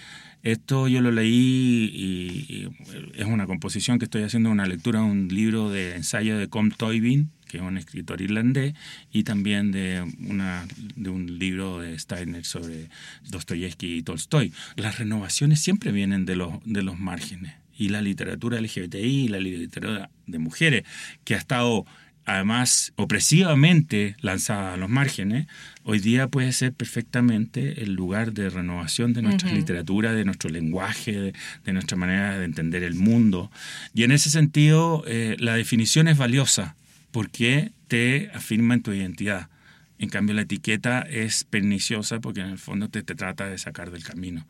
esto 0.44 0.88
yo 0.88 1.02
lo 1.02 1.12
leí 1.12 1.90
y, 1.94 2.54
y 2.54 2.70
es 3.16 3.26
una 3.26 3.48
composición 3.48 3.98
que 3.98 4.06
estoy 4.06 4.24
haciendo, 4.24 4.50
una 4.50 4.68
lectura 4.68 5.00
de 5.00 5.06
un 5.06 5.28
libro 5.30 5.70
de 5.70 5.96
ensayo 5.96 6.38
de 6.38 6.50
Com 6.50 6.72
Toybin, 6.72 7.32
que 7.56 7.62
es 7.62 7.68
un 7.68 7.78
escritor 7.78 8.22
irlandés, 8.22 8.74
y 9.14 9.24
también 9.24 9.72
de, 9.72 10.02
una, 10.28 10.68
de 10.96 11.10
un 11.10 11.40
libro 11.40 11.80
de 11.80 11.98
Steiner 11.98 12.44
sobre 12.44 12.90
Dostoyevsky 13.30 13.96
y 13.96 14.04
Tolstoy. 14.04 14.52
Las 14.76 15.00
renovaciones 15.00 15.62
siempre 15.62 15.94
vienen 15.94 16.26
de 16.26 16.36
los, 16.36 16.54
de 16.66 16.84
los 16.84 17.00
márgenes. 17.00 17.54
Y 17.78 17.90
la 17.90 18.02
literatura 18.02 18.60
LGBTI, 18.60 19.30
la 19.30 19.40
literatura 19.40 20.10
de 20.28 20.40
mujeres, 20.40 20.84
que 21.24 21.36
ha 21.36 21.38
estado 21.38 21.86
además 22.26 22.92
opresivamente 22.98 24.18
lanzada 24.20 24.74
a 24.74 24.78
los 24.78 24.90
márgenes, 24.90 25.48
hoy 25.84 26.00
día 26.00 26.28
puede 26.28 26.52
ser 26.52 26.74
perfectamente 26.74 27.84
el 27.84 27.94
lugar 27.94 28.34
de 28.34 28.50
renovación 28.50 29.14
de 29.14 29.22
nuestra 29.22 29.52
literatura, 29.52 30.12
de 30.12 30.26
nuestro 30.26 30.50
lenguaje, 30.50 31.12
de, 31.14 31.34
de 31.64 31.74
nuestra 31.74 31.96
manera 31.96 32.38
de 32.38 32.46
entender 32.46 32.84
el 32.84 32.96
mundo. 32.96 33.50
Y 33.94 34.04
en 34.04 34.12
ese 34.12 34.30
sentido, 34.30 35.04
eh, 35.08 35.38
la 35.40 35.56
definición 35.56 36.10
es 36.10 36.18
valiosa 36.18 36.76
porque 37.16 37.72
te 37.88 38.30
afirma 38.34 38.74
en 38.74 38.82
tu 38.82 38.92
identidad. 38.92 39.48
En 40.00 40.10
cambio, 40.10 40.36
la 40.36 40.42
etiqueta 40.42 41.00
es 41.00 41.46
perniciosa 41.46 42.20
porque 42.20 42.42
en 42.42 42.48
el 42.48 42.58
fondo 42.58 42.90
te, 42.90 43.04
te 43.04 43.16
trata 43.16 43.48
de 43.48 43.58
sacar 43.58 43.90
del 43.90 44.04
camino. 44.04 44.46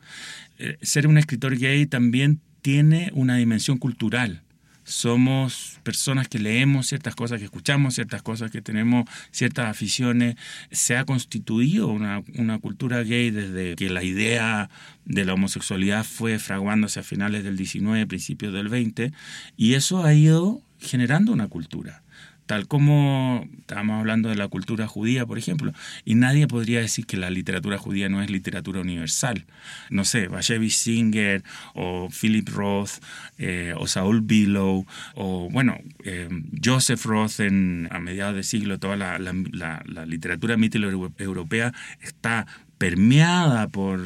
Eh, 0.58 0.76
ser 0.82 1.06
un 1.06 1.16
escritor 1.16 1.56
gay 1.56 1.86
también 1.86 2.40
tiene 2.62 3.12
una 3.14 3.36
dimensión 3.36 3.78
cultural 3.78 4.42
somos 4.82 5.80
personas 5.82 6.28
que 6.28 6.38
leemos 6.38 6.86
ciertas 6.86 7.16
cosas, 7.16 7.40
que 7.40 7.44
escuchamos 7.46 7.94
ciertas 7.94 8.22
cosas, 8.22 8.52
que 8.52 8.62
tenemos 8.62 9.10
ciertas 9.32 9.66
aficiones. 9.66 10.36
Se 10.70 10.96
ha 10.96 11.04
constituido 11.04 11.88
una, 11.88 12.22
una 12.38 12.60
cultura 12.60 13.02
gay 13.02 13.32
desde 13.32 13.74
que 13.74 13.90
la 13.90 14.04
idea 14.04 14.70
de 15.04 15.24
la 15.24 15.34
homosexualidad 15.34 16.04
fue 16.04 16.38
fraguándose 16.38 17.00
a 17.00 17.02
finales 17.02 17.42
del 17.42 17.56
19, 17.56 18.06
principios 18.06 18.52
del 18.52 18.68
20, 18.68 19.12
y 19.56 19.74
eso 19.74 20.04
ha 20.04 20.14
ido 20.14 20.62
generando 20.78 21.32
una 21.32 21.48
cultura 21.48 22.04
tal 22.46 22.68
como 22.68 23.46
estábamos 23.58 23.98
hablando 23.98 24.28
de 24.28 24.36
la 24.36 24.48
cultura 24.48 24.86
judía, 24.86 25.26
por 25.26 25.38
ejemplo, 25.38 25.72
y 26.04 26.14
nadie 26.14 26.46
podría 26.46 26.80
decir 26.80 27.06
que 27.06 27.16
la 27.16 27.30
literatura 27.30 27.76
judía 27.76 28.08
no 28.08 28.22
es 28.22 28.30
literatura 28.30 28.80
universal. 28.80 29.44
No 29.90 30.04
sé, 30.04 30.28
Bashevis 30.28 30.76
Singer 30.76 31.42
o 31.74 32.08
Philip 32.08 32.48
Roth 32.48 33.02
eh, 33.38 33.74
o 33.76 33.86
Saul 33.86 34.20
Billow 34.22 34.86
o, 35.14 35.50
bueno, 35.50 35.78
eh, 36.04 36.28
Joseph 36.64 37.04
Roth 37.04 37.40
en, 37.40 37.88
a 37.90 37.98
mediados 37.98 38.34
del 38.34 38.44
siglo, 38.44 38.78
toda 38.78 38.96
la, 38.96 39.18
literatura 40.06 40.56
mitilo-europea 40.56 41.72
está 42.00 42.46
permeada 42.78 43.68
por, 43.68 44.00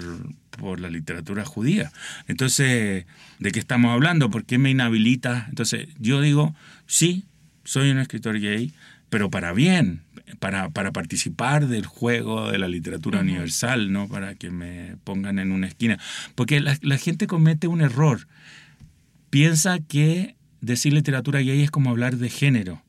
por 0.51 0.81
la 0.81 0.89
literatura 0.89 1.45
judía. 1.45 1.93
Entonces, 2.29 3.07
¿de 3.39 3.53
qué 3.53 3.59
estamos 3.59 3.93
hablando? 3.93 4.31
¿Por 4.31 4.45
qué 4.45 4.59
me 4.59 4.71
inhabilita? 4.71 5.47
Entonces, 5.49 5.89
yo 5.99 6.21
digo, 6.21 6.55
sí, 6.87 7.25
soy 7.71 7.93
un 7.93 7.99
escritor 7.99 8.41
gay, 8.41 8.73
pero 9.11 9.31
para 9.31 9.53
bien, 9.53 10.03
para, 10.41 10.71
para 10.71 10.91
participar 10.91 11.69
del 11.69 11.87
juego 11.87 12.51
de 12.51 12.59
la 12.59 12.67
literatura 12.67 13.19
uh 13.19 13.23
-huh. 13.23 13.31
universal, 13.31 13.93
no 13.93 14.09
para 14.09 14.35
que 14.35 14.51
me 14.51 14.97
pongan 15.05 15.39
en 15.39 15.53
una 15.53 15.69
esquina. 15.69 15.97
Porque 16.35 16.59
la, 16.59 16.77
la, 16.83 16.99
gente 16.99 17.29
comete 17.29 17.69
un 17.69 17.81
error. 17.81 18.27
Piensa 19.31 19.79
que 19.79 20.35
decir 20.61 20.93
literatura 20.93 21.39
gay 21.43 21.63
es 21.63 21.71
como 21.71 21.91
hablar 21.91 22.17
de 22.17 22.29
género, 22.29 22.83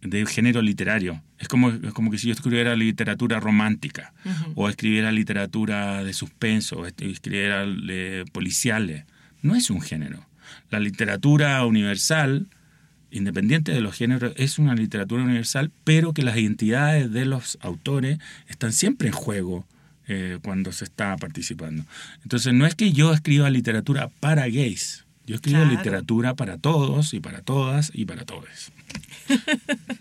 de 0.00 0.24
género 0.24 0.62
literario. 0.62 1.22
Es 1.38 1.48
como, 1.48 1.68
es 1.68 1.92
como 1.92 2.10
que 2.10 2.16
si 2.16 2.28
yo 2.28 2.32
escribiera 2.32 2.74
literatura 2.76 3.40
romántica, 3.40 4.14
uh 4.24 4.30
-huh. 4.30 4.52
o 4.54 4.68
escribiera 4.70 5.12
literatura 5.12 6.02
de 6.02 6.14
suspenso, 6.14 6.78
o 6.78 6.86
escribiera 6.86 7.66
de 7.66 8.24
policiales. 8.32 9.04
No 9.42 9.54
es 9.54 9.68
un 9.68 9.82
género. 9.82 10.26
La 10.70 10.80
literatura 10.80 11.62
universal 11.66 12.48
independiente 13.14 13.72
de 13.72 13.80
los 13.80 13.94
géneros, 13.94 14.34
es 14.36 14.58
una 14.58 14.74
literatura 14.74 15.22
universal, 15.22 15.70
pero 15.84 16.12
que 16.12 16.22
las 16.22 16.36
identidades 16.36 17.10
de 17.12 17.24
los 17.24 17.58
autores 17.60 18.18
están 18.48 18.72
siempre 18.72 19.08
en 19.08 19.14
juego 19.14 19.64
eh, 20.08 20.38
cuando 20.42 20.72
se 20.72 20.84
está 20.84 21.16
participando. 21.16 21.84
Entonces, 22.22 22.52
no 22.52 22.66
es 22.66 22.74
que 22.74 22.92
yo 22.92 23.12
escriba 23.12 23.48
literatura 23.50 24.10
para 24.20 24.46
gays, 24.48 25.04
yo 25.26 25.36
escribo 25.36 25.60
claro. 25.60 25.76
literatura 25.76 26.34
para 26.34 26.58
todos 26.58 27.14
y 27.14 27.20
para 27.20 27.40
todas 27.40 27.90
y 27.94 28.04
para 28.04 28.24
todos. 28.24 28.72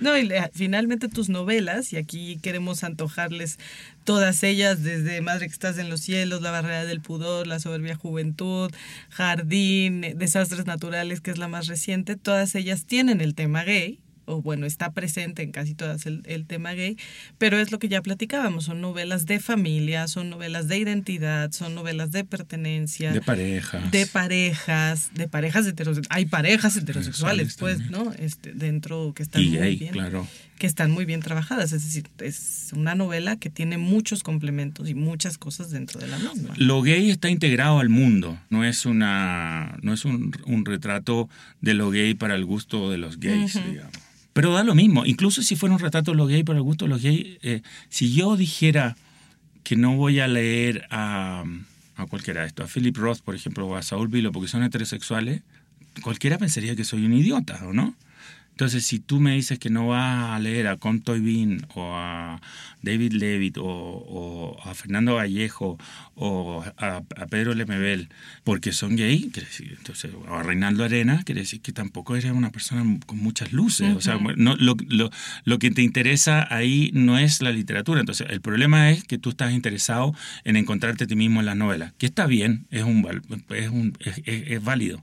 no, 0.00 0.16
y 0.16 0.24
le, 0.24 0.50
finalmente 0.54 1.08
tus 1.08 1.28
novelas, 1.28 1.92
y 1.92 1.96
aquí 1.96 2.38
queremos 2.42 2.84
antojarles 2.84 3.58
todas 4.04 4.42
ellas, 4.42 4.82
desde 4.82 5.20
Madre 5.20 5.46
que 5.46 5.52
estás 5.52 5.78
en 5.78 5.88
los 5.88 6.00
cielos, 6.00 6.42
La 6.42 6.50
barrera 6.50 6.84
del 6.84 7.00
pudor, 7.00 7.46
La 7.46 7.60
soberbia 7.60 7.94
juventud, 7.94 8.70
Jardín, 9.10 10.00
Desastres 10.16 10.66
naturales, 10.66 11.20
que 11.20 11.30
es 11.30 11.38
la 11.38 11.48
más 11.48 11.66
reciente, 11.66 12.16
todas 12.16 12.54
ellas 12.54 12.84
tienen 12.84 13.20
el 13.20 13.34
tema 13.34 13.64
gay, 13.64 14.00
o 14.24 14.40
bueno, 14.42 14.66
está 14.66 14.92
presente 14.92 15.42
en 15.42 15.52
casi 15.52 15.74
todas 15.74 16.06
el, 16.06 16.22
el, 16.26 16.46
tema 16.46 16.72
gay, 16.72 16.96
pero 17.38 17.58
es 17.58 17.72
lo 17.72 17.78
que 17.78 17.88
ya 17.88 18.02
platicábamos, 18.02 18.64
son 18.64 18.80
novelas 18.80 19.26
de 19.26 19.40
familia, 19.40 20.08
son 20.08 20.30
novelas 20.30 20.68
de 20.68 20.78
identidad, 20.78 21.50
son 21.52 21.74
novelas 21.74 22.12
de 22.12 22.24
pertenencia. 22.24 23.12
De 23.12 23.20
parejas. 23.20 23.90
De 23.90 24.06
parejas, 24.06 25.10
de 25.14 25.28
parejas 25.28 25.66
heterosexuales. 25.66 26.08
Hay 26.10 26.26
parejas 26.26 26.76
heterosexuales, 26.76 27.56
pues, 27.56 27.78
también. 27.78 28.04
¿no? 28.04 28.12
Este, 28.12 28.52
dentro 28.52 29.12
que 29.14 29.22
están 29.22 29.42
y 29.42 29.48
muy 29.48 29.58
gay, 29.58 29.76
bien. 29.76 29.92
claro. 29.92 30.26
Que 30.58 30.66
están 30.68 30.92
muy 30.92 31.04
bien 31.04 31.20
trabajadas, 31.20 31.72
es 31.72 31.84
decir, 31.84 32.08
es 32.18 32.70
una 32.76 32.94
novela 32.94 33.36
que 33.36 33.50
tiene 33.50 33.78
muchos 33.78 34.22
complementos 34.22 34.88
y 34.88 34.94
muchas 34.94 35.36
cosas 35.36 35.70
dentro 35.70 36.00
de 36.00 36.06
la 36.06 36.18
misma. 36.18 36.54
Lo 36.56 36.82
gay 36.82 37.10
está 37.10 37.28
integrado 37.28 37.80
al 37.80 37.88
mundo, 37.88 38.38
no 38.48 38.64
es 38.64 38.86
una 38.86 39.76
no 39.82 39.92
es 39.92 40.04
un, 40.04 40.32
un 40.46 40.64
retrato 40.64 41.28
de 41.60 41.74
lo 41.74 41.90
gay 41.90 42.14
para 42.14 42.36
el 42.36 42.44
gusto 42.44 42.90
de 42.90 42.98
los 42.98 43.18
gays, 43.18 43.56
uh 43.56 43.58
-huh. 43.58 43.70
digamos. 43.70 44.11
Pero 44.32 44.52
da 44.52 44.64
lo 44.64 44.74
mismo, 44.74 45.04
incluso 45.04 45.42
si 45.42 45.56
fuera 45.56 45.74
un 45.74 45.80
retrato 45.80 46.12
de 46.12 46.16
los 46.16 46.28
gays 46.28 46.44
para 46.44 46.58
el 46.58 46.62
gusto 46.62 46.86
de 46.86 46.88
los 46.90 47.02
gays, 47.02 47.38
eh, 47.42 47.62
si 47.88 48.14
yo 48.14 48.36
dijera 48.36 48.96
que 49.62 49.76
no 49.76 49.96
voy 49.96 50.20
a 50.20 50.28
leer 50.28 50.86
a, 50.90 51.44
a 51.96 52.06
cualquiera 52.06 52.46
de 52.46 52.62
a 52.62 52.66
Philip 52.66 52.96
Roth, 52.96 53.20
por 53.20 53.34
ejemplo, 53.34 53.66
o 53.66 53.76
a 53.76 53.82
Saul 53.82 54.08
Vilo, 54.08 54.32
porque 54.32 54.48
son 54.48 54.62
heterosexuales, 54.62 55.42
cualquiera 56.02 56.38
pensaría 56.38 56.74
que 56.74 56.84
soy 56.84 57.04
un 57.04 57.12
idiota, 57.12 57.60
¿o 57.66 57.72
no? 57.72 57.94
Entonces, 58.52 58.86
si 58.86 59.00
tú 59.00 59.18
me 59.18 59.34
dices 59.34 59.58
que 59.58 59.70
no 59.70 59.88
vas 59.88 60.30
a 60.30 60.38
leer 60.38 60.68
a 60.68 60.76
Comtoy 60.76 61.20
Bean 61.20 61.66
o 61.74 61.94
a 61.96 62.40
David 62.82 63.12
Levitt 63.12 63.58
o, 63.58 63.64
o 63.64 64.60
a 64.62 64.74
Fernando 64.74 65.14
Vallejo 65.14 65.78
o 66.14 66.62
a, 66.76 67.02
a 67.16 67.26
Pedro 67.26 67.54
Lemebel 67.54 68.08
porque 68.44 68.72
son 68.72 68.96
gay, 68.96 69.30
decir, 69.34 69.74
entonces, 69.76 70.12
o 70.28 70.34
a 70.34 70.42
Reinaldo 70.42 70.84
Arena, 70.84 71.22
quiere 71.24 71.40
decir 71.40 71.60
que 71.60 71.72
tampoco 71.72 72.14
eres 72.14 72.30
una 72.30 72.50
persona 72.50 72.84
con 73.06 73.18
muchas 73.18 73.52
luces. 73.52 73.96
O 73.96 74.00
sea, 74.00 74.18
no, 74.36 74.56
lo, 74.56 74.76
lo, 74.86 75.10
lo 75.44 75.58
que 75.58 75.70
te 75.70 75.82
interesa 75.82 76.46
ahí 76.54 76.90
no 76.92 77.18
es 77.18 77.40
la 77.40 77.52
literatura. 77.52 78.00
Entonces, 78.00 78.26
el 78.30 78.40
problema 78.40 78.90
es 78.90 79.04
que 79.04 79.18
tú 79.18 79.30
estás 79.30 79.52
interesado 79.52 80.14
en 80.44 80.56
encontrarte 80.56 81.04
a 81.04 81.06
ti 81.06 81.16
mismo 81.16 81.40
en 81.40 81.46
las 81.46 81.56
novelas, 81.56 81.94
que 81.98 82.06
está 82.06 82.26
bien, 82.26 82.66
es, 82.70 82.84
un, 82.84 83.06
es, 83.50 83.68
un, 83.68 83.96
es, 84.00 84.18
es, 84.24 84.50
es 84.50 84.62
válido. 84.62 85.02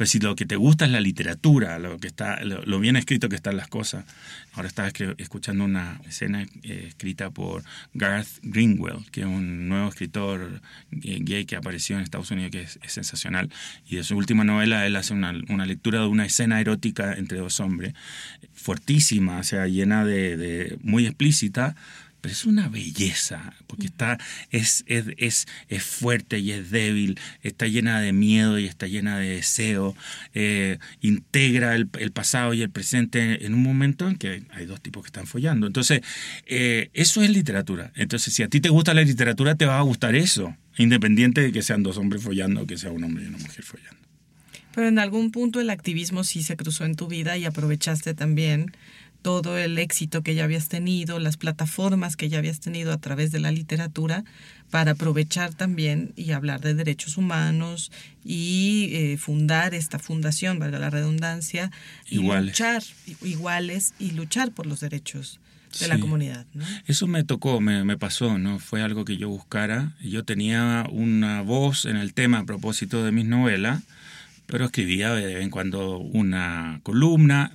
Pero 0.00 0.08
si 0.08 0.18
lo 0.18 0.34
que 0.34 0.46
te 0.46 0.56
gusta 0.56 0.86
es 0.86 0.90
la 0.92 1.00
literatura, 1.02 1.78
lo, 1.78 1.98
que 1.98 2.06
está, 2.06 2.42
lo, 2.42 2.80
bien 2.80 2.96
escrito 2.96 3.28
que 3.28 3.36
están 3.36 3.58
las 3.58 3.68
cosas. 3.68 4.06
Ahora 4.54 4.66
estaba 4.66 4.88
escuchando 5.18 5.62
una 5.62 6.00
escena 6.08 6.46
eh, 6.62 6.86
escrita 6.88 7.28
por 7.28 7.64
Garth 7.92 8.38
Greenwell, 8.40 9.04
que 9.10 9.20
es 9.20 9.26
un 9.26 9.68
nuevo 9.68 9.90
escritor 9.90 10.62
gay 10.90 11.44
que 11.44 11.54
apareció 11.54 11.96
en 11.96 12.02
Estados 12.02 12.30
Unidos, 12.30 12.50
que 12.50 12.62
es, 12.62 12.78
es 12.82 12.92
sensacional. 12.92 13.50
Y 13.90 13.96
de 13.96 14.04
su 14.04 14.16
última 14.16 14.42
novela, 14.42 14.86
él 14.86 14.96
hace 14.96 15.12
una, 15.12 15.34
una, 15.50 15.66
lectura 15.66 16.00
de 16.00 16.06
una 16.06 16.24
escena 16.24 16.62
erótica 16.62 17.12
entre 17.12 17.36
dos 17.36 17.60
hombres, 17.60 17.92
fuertísima, 18.54 19.40
o 19.40 19.44
sea, 19.44 19.66
llena 19.66 20.06
de 20.06 20.78
muy 20.82 21.04
explícita, 21.04 21.76
pero 22.20 22.32
es 22.32 22.44
una 22.44 22.68
belleza, 22.68 23.54
porque 23.66 23.86
está, 23.86 24.18
es, 24.50 24.84
es, 24.86 25.06
es, 25.16 25.46
es, 25.68 25.82
fuerte 25.82 26.38
y 26.38 26.52
es 26.52 26.70
débil, 26.70 27.18
está 27.42 27.66
llena 27.66 28.00
de 28.00 28.12
miedo 28.12 28.58
y 28.58 28.66
está 28.66 28.86
llena 28.86 29.18
de 29.18 29.28
deseo, 29.28 29.96
eh, 30.34 30.78
integra 31.00 31.74
el, 31.74 31.88
el, 31.98 32.12
pasado 32.12 32.54
y 32.54 32.62
el 32.62 32.70
presente 32.70 33.46
en 33.46 33.54
un 33.54 33.62
momento 33.62 34.08
en 34.08 34.16
que 34.16 34.42
hay 34.50 34.66
dos 34.66 34.80
tipos 34.80 35.02
que 35.02 35.08
están 35.08 35.26
follando. 35.26 35.66
Entonces, 35.66 36.02
eh, 36.46 36.90
eso 36.92 37.22
es 37.22 37.30
literatura. 37.30 37.92
Entonces, 37.96 38.34
si 38.34 38.42
a 38.42 38.48
ti 38.48 38.60
te 38.60 38.68
gusta 38.68 38.94
la 38.94 39.02
literatura, 39.02 39.54
te 39.54 39.66
va 39.66 39.78
a 39.78 39.82
gustar 39.82 40.14
eso, 40.14 40.56
independiente 40.76 41.40
de 41.40 41.52
que 41.52 41.62
sean 41.62 41.82
dos 41.82 41.96
hombres 41.96 42.22
follando 42.22 42.62
o 42.62 42.66
que 42.66 42.76
sea 42.76 42.90
un 42.90 43.04
hombre 43.04 43.24
y 43.24 43.28
una 43.28 43.38
mujer 43.38 43.64
follando. 43.64 44.00
Pero 44.74 44.88
en 44.88 44.98
algún 44.98 45.32
punto 45.32 45.60
el 45.60 45.70
activismo 45.70 46.24
sí 46.24 46.42
se 46.42 46.56
cruzó 46.56 46.84
en 46.84 46.94
tu 46.94 47.08
vida 47.08 47.36
y 47.36 47.44
aprovechaste 47.44 48.14
también 48.14 48.72
todo 49.22 49.58
el 49.58 49.78
éxito 49.78 50.22
que 50.22 50.34
ya 50.34 50.44
habías 50.44 50.68
tenido, 50.68 51.18
las 51.18 51.36
plataformas 51.36 52.16
que 52.16 52.28
ya 52.28 52.38
habías 52.38 52.60
tenido 52.60 52.92
a 52.92 52.98
través 52.98 53.32
de 53.32 53.40
la 53.40 53.50
literatura, 53.50 54.24
para 54.70 54.92
aprovechar 54.92 55.52
también 55.52 56.12
y 56.16 56.30
hablar 56.30 56.60
de 56.60 56.74
derechos 56.74 57.16
humanos 57.16 57.90
y 58.24 58.90
eh, 58.92 59.18
fundar 59.18 59.74
esta 59.74 59.98
fundación, 59.98 60.58
valga 60.58 60.78
la 60.78 60.90
redundancia, 60.90 61.70
iguales. 62.08 62.44
y 62.44 62.62
luchar 62.62 62.82
iguales 63.22 63.94
y 63.98 64.12
luchar 64.12 64.52
por 64.52 64.66
los 64.66 64.80
derechos 64.80 65.40
de 65.72 65.78
sí. 65.78 65.88
la 65.88 65.98
comunidad. 65.98 66.46
¿no? 66.54 66.64
Eso 66.86 67.06
me 67.06 67.24
tocó, 67.24 67.60
me, 67.60 67.84
me, 67.84 67.96
pasó, 67.96 68.38
no 68.38 68.58
fue 68.58 68.82
algo 68.82 69.04
que 69.04 69.16
yo 69.16 69.28
buscara. 69.28 69.96
Yo 70.02 70.24
tenía 70.24 70.86
una 70.90 71.42
voz 71.42 71.84
en 71.84 71.96
el 71.96 72.14
tema 72.14 72.38
a 72.38 72.44
propósito 72.44 73.04
de 73.04 73.12
mis 73.12 73.26
novelas, 73.26 73.82
pero 74.46 74.64
escribía 74.64 75.12
de 75.14 75.26
vez 75.26 75.42
en 75.42 75.50
cuando 75.50 75.98
una 75.98 76.80
columna, 76.82 77.52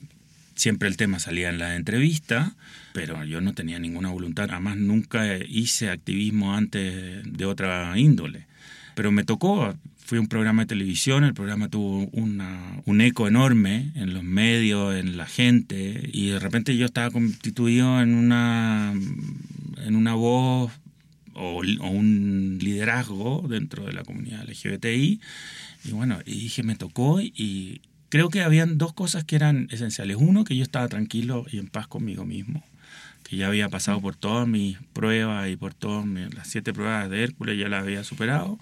siempre 0.56 0.88
el 0.88 0.98
tema 0.98 1.20
salía 1.20 1.50
en 1.50 1.60
la 1.60 1.76
entrevista, 1.76 2.56
pero 2.94 3.24
yo 3.26 3.42
no 3.42 3.54
tenía 3.54 3.80
ninguna 3.80 4.10
voluntad, 4.10 4.50
además 4.50 4.78
nunca 4.78 5.38
hice 5.38 5.90
activismo 5.90 6.56
antes 6.56 7.22
de 7.26 7.46
otra 7.46 7.98
índole. 7.98 8.48
Pero 8.96 9.12
me 9.12 9.26
tocó, 9.26 9.76
fui 9.98 10.18
a 10.18 10.22
un 10.22 10.28
programa 10.28 10.64
de 10.64 10.68
televisión, 10.68 11.24
el 11.24 11.34
programa 11.34 11.68
tuvo 11.68 12.08
una, 12.14 12.82
un 12.86 13.02
eco 13.02 13.28
enorme 13.28 13.92
en 13.96 14.14
los 14.14 14.24
medios, 14.24 14.96
en 14.96 15.18
la 15.18 15.26
gente, 15.26 16.10
y 16.14 16.30
de 16.30 16.40
repente 16.40 16.78
yo 16.78 16.86
estaba 16.86 17.12
constituido 17.12 18.02
en 18.02 18.16
una, 18.16 18.94
en 19.84 19.96
una 19.96 20.14
voz 20.14 20.72
o, 21.34 21.62
o 21.62 21.90
un 21.90 22.60
liderazgo 22.62 23.46
dentro 23.50 23.86
de 23.86 23.94
la 23.94 24.04
comunidad 24.04 24.48
LGBTI, 24.48 25.20
y 25.86 25.92
bueno, 25.92 26.20
y 26.26 26.40
dije, 26.40 26.64
me 26.64 26.76
tocó 26.76 27.22
y, 27.22 27.82
creo 28.16 28.30
que 28.30 28.44
habían 28.44 28.78
dos 28.78 28.94
cosas 28.94 29.26
que 29.26 29.36
eran 29.36 29.68
esenciales. 29.72 30.16
Uno, 30.18 30.46
que 30.46 30.56
yo 30.56 30.64
estaba 30.64 30.88
tranquilo 30.88 31.46
y 31.52 31.58
en 31.58 31.68
paz 31.68 31.86
conmigo 31.86 32.24
mismo, 32.24 32.64
que 33.24 33.36
ya 33.36 33.48
había 33.48 33.68
pasado 33.68 34.00
por 34.00 34.16
todas 34.16 34.48
mis 34.48 34.78
pruebas 34.94 35.50
y 35.50 35.58
por 35.58 35.74
todas 35.74 36.06
las 36.34 36.48
siete 36.48 36.72
pruebas 36.72 37.10
de 37.10 37.26
Hércules, 37.26 37.60
ya 37.60 37.68
las 37.68 37.84
había 37.84 38.06
superado. 38.06 38.58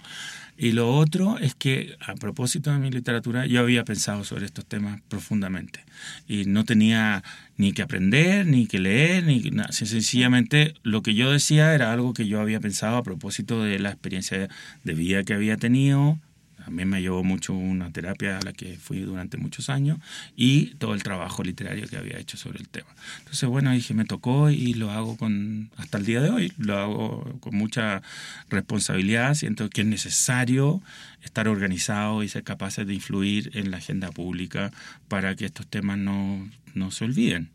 Y 0.58 0.72
lo 0.72 0.92
otro 0.96 1.38
es 1.38 1.54
que, 1.54 1.96
a 2.00 2.16
propósito 2.16 2.72
de 2.72 2.80
mi 2.80 2.90
literatura, 2.90 3.46
yo 3.46 3.60
había 3.60 3.84
pensado 3.84 4.24
sobre 4.24 4.44
estos 4.44 4.66
temas 4.66 5.00
profundamente. 5.06 5.84
Y 6.26 6.46
no 6.46 6.64
tenía 6.64 7.22
ni 7.56 7.70
que 7.70 7.82
aprender, 7.82 8.46
ni 8.46 8.66
que 8.66 8.80
leer, 8.80 9.22
ni 9.22 9.38
nada. 9.52 9.70
Sencillamente 9.70 10.74
lo 10.82 11.02
que 11.02 11.14
yo 11.14 11.30
decía 11.30 11.76
era 11.76 11.92
algo 11.92 12.12
que 12.12 12.26
yo 12.26 12.40
había 12.40 12.58
pensado 12.58 12.96
a 12.96 13.04
propósito 13.04 13.62
de 13.62 13.78
la 13.78 13.90
experiencia 13.90 14.48
de 14.82 14.94
vida 14.94 15.22
que 15.22 15.34
había 15.34 15.56
tenido, 15.58 16.18
también 16.64 16.88
me 16.88 17.02
llevó 17.02 17.22
mucho 17.22 17.52
una 17.52 17.90
terapia 17.90 18.38
a 18.38 18.42
la 18.42 18.52
que 18.52 18.76
fui 18.76 19.00
durante 19.00 19.36
muchos 19.36 19.68
años 19.68 19.98
y 20.34 20.74
todo 20.76 20.94
el 20.94 21.02
trabajo 21.02 21.42
literario 21.42 21.86
que 21.86 21.96
había 21.96 22.18
hecho 22.18 22.36
sobre 22.36 22.58
el 22.58 22.68
tema. 22.68 22.88
Entonces, 23.18 23.48
bueno, 23.48 23.70
dije, 23.72 23.92
me 23.92 24.04
tocó 24.04 24.50
y 24.50 24.74
lo 24.74 24.90
hago 24.90 25.16
con, 25.16 25.70
hasta 25.76 25.98
el 25.98 26.06
día 26.06 26.20
de 26.20 26.30
hoy, 26.30 26.52
lo 26.56 26.78
hago 26.78 27.38
con 27.40 27.54
mucha 27.54 28.02
responsabilidad, 28.48 29.34
siento 29.34 29.68
que 29.68 29.82
es 29.82 29.86
necesario 29.86 30.82
estar 31.22 31.48
organizado 31.48 32.22
y 32.22 32.28
ser 32.28 32.44
capaces 32.44 32.86
de 32.86 32.94
influir 32.94 33.50
en 33.54 33.70
la 33.70 33.76
agenda 33.78 34.10
pública 34.10 34.72
para 35.08 35.36
que 35.36 35.44
estos 35.44 35.66
temas 35.66 35.98
no, 35.98 36.48
no 36.74 36.90
se 36.90 37.04
olviden. 37.04 37.50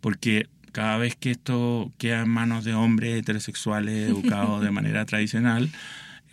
Porque 0.00 0.48
cada 0.72 0.98
vez 0.98 1.16
que 1.16 1.30
esto 1.30 1.92
queda 1.98 2.22
en 2.22 2.28
manos 2.28 2.64
de 2.64 2.74
hombres 2.74 3.18
heterosexuales 3.18 4.08
educados 4.10 4.62
de 4.62 4.70
manera 4.70 5.04
tradicional, 5.06 5.70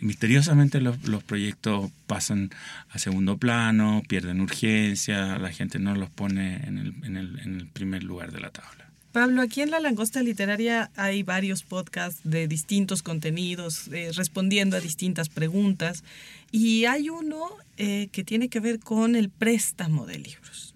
misteriosamente 0.00 0.80
los, 0.80 0.96
proyectos 1.24 1.90
pasan 2.06 2.50
a 2.90 2.98
segundo 2.98 3.36
plano, 3.38 4.02
pierden 4.08 4.40
urgencia, 4.40 5.38
la 5.38 5.52
gente 5.52 5.78
no 5.78 5.94
los 5.94 6.10
pone 6.10 6.56
en 6.66 6.78
el, 6.78 6.94
en 7.04 7.16
el, 7.16 7.38
en 7.40 7.56
el 7.56 7.66
primer 7.66 8.02
lugar 8.02 8.32
de 8.32 8.40
la 8.40 8.50
tabla. 8.50 8.88
Pablo, 9.12 9.40
aquí 9.40 9.62
en 9.62 9.70
La 9.70 9.80
Langosta 9.80 10.22
Literaria 10.22 10.90
hay 10.94 11.22
varios 11.22 11.62
podcasts 11.62 12.20
de 12.24 12.46
distintos 12.46 13.02
contenidos, 13.02 13.88
eh, 13.88 14.10
respondiendo 14.14 14.76
a 14.76 14.80
distintas 14.80 15.28
preguntas, 15.28 16.04
y 16.52 16.84
hay 16.84 17.08
uno 17.08 17.48
eh, 17.78 18.08
que 18.12 18.22
tiene 18.22 18.48
que 18.48 18.60
ver 18.60 18.78
con 18.78 19.16
el 19.16 19.30
préstamo 19.30 20.06
de 20.06 20.18
libros. 20.18 20.74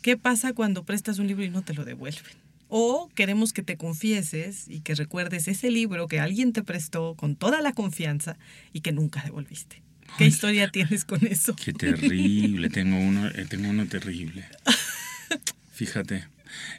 ¿Qué 0.00 0.16
pasa 0.16 0.54
cuando 0.54 0.84
prestas 0.84 1.18
un 1.18 1.26
libro 1.26 1.44
y 1.44 1.50
no 1.50 1.62
te 1.62 1.74
lo 1.74 1.84
devuelven? 1.84 2.39
O 2.70 3.10
queremos 3.14 3.52
que 3.52 3.62
te 3.62 3.76
confieses 3.76 4.68
y 4.68 4.80
que 4.80 4.94
recuerdes 4.94 5.48
ese 5.48 5.70
libro 5.70 6.06
que 6.06 6.20
alguien 6.20 6.52
te 6.52 6.62
prestó 6.62 7.16
con 7.16 7.34
toda 7.34 7.60
la 7.60 7.72
confianza 7.72 8.38
y 8.72 8.80
que 8.80 8.92
nunca 8.92 9.22
devolviste. 9.22 9.82
¿Qué 10.16 10.24
Ay, 10.24 10.30
historia 10.30 10.70
tienes 10.70 11.04
con 11.04 11.26
eso? 11.26 11.54
Qué 11.56 11.72
terrible, 11.72 12.70
tengo 12.70 12.96
uno, 12.98 13.28
tengo 13.48 13.68
uno 13.68 13.86
terrible. 13.86 14.44
Fíjate, 15.72 16.26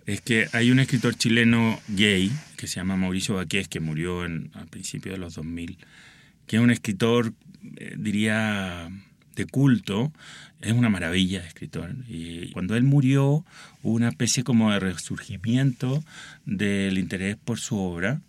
es 0.06 0.22
que 0.22 0.48
hay 0.54 0.72
un 0.72 0.80
escritor 0.80 1.16
chileno 1.16 1.80
gay 1.90 2.32
que 2.58 2.68
se 2.68 2.76
llama 2.76 2.96
Mauricio 2.96 3.36
Baqués, 3.36 3.68
que 3.68 3.80
murió 3.80 4.26
en, 4.26 4.52
al 4.54 4.68
principio 4.68 5.12
de 5.12 5.18
los 5.18 5.36
2000, 5.36 5.78
que 6.48 6.58
es 6.58 6.62
un 6.62 6.72
escritor, 6.72 7.34
eh, 7.78 7.96
diría, 7.98 8.90
de 9.36 9.46
culto, 9.46 10.12
es 10.62 10.74
una 10.74 10.90
maravilla 10.90 11.46
escritor. 11.46 11.96
Y 12.08 12.52
cuando 12.52 12.76
él 12.76 12.84
murió, 12.84 13.46
hubo 13.84 13.94
una 13.94 14.10
especie 14.10 14.44
como 14.44 14.72
de 14.72 14.80
resurgimiento 14.80 16.04
del 16.46 16.98
interés 16.98 17.38
por 17.38 17.60
su 17.60 17.78
obra. 17.78 18.22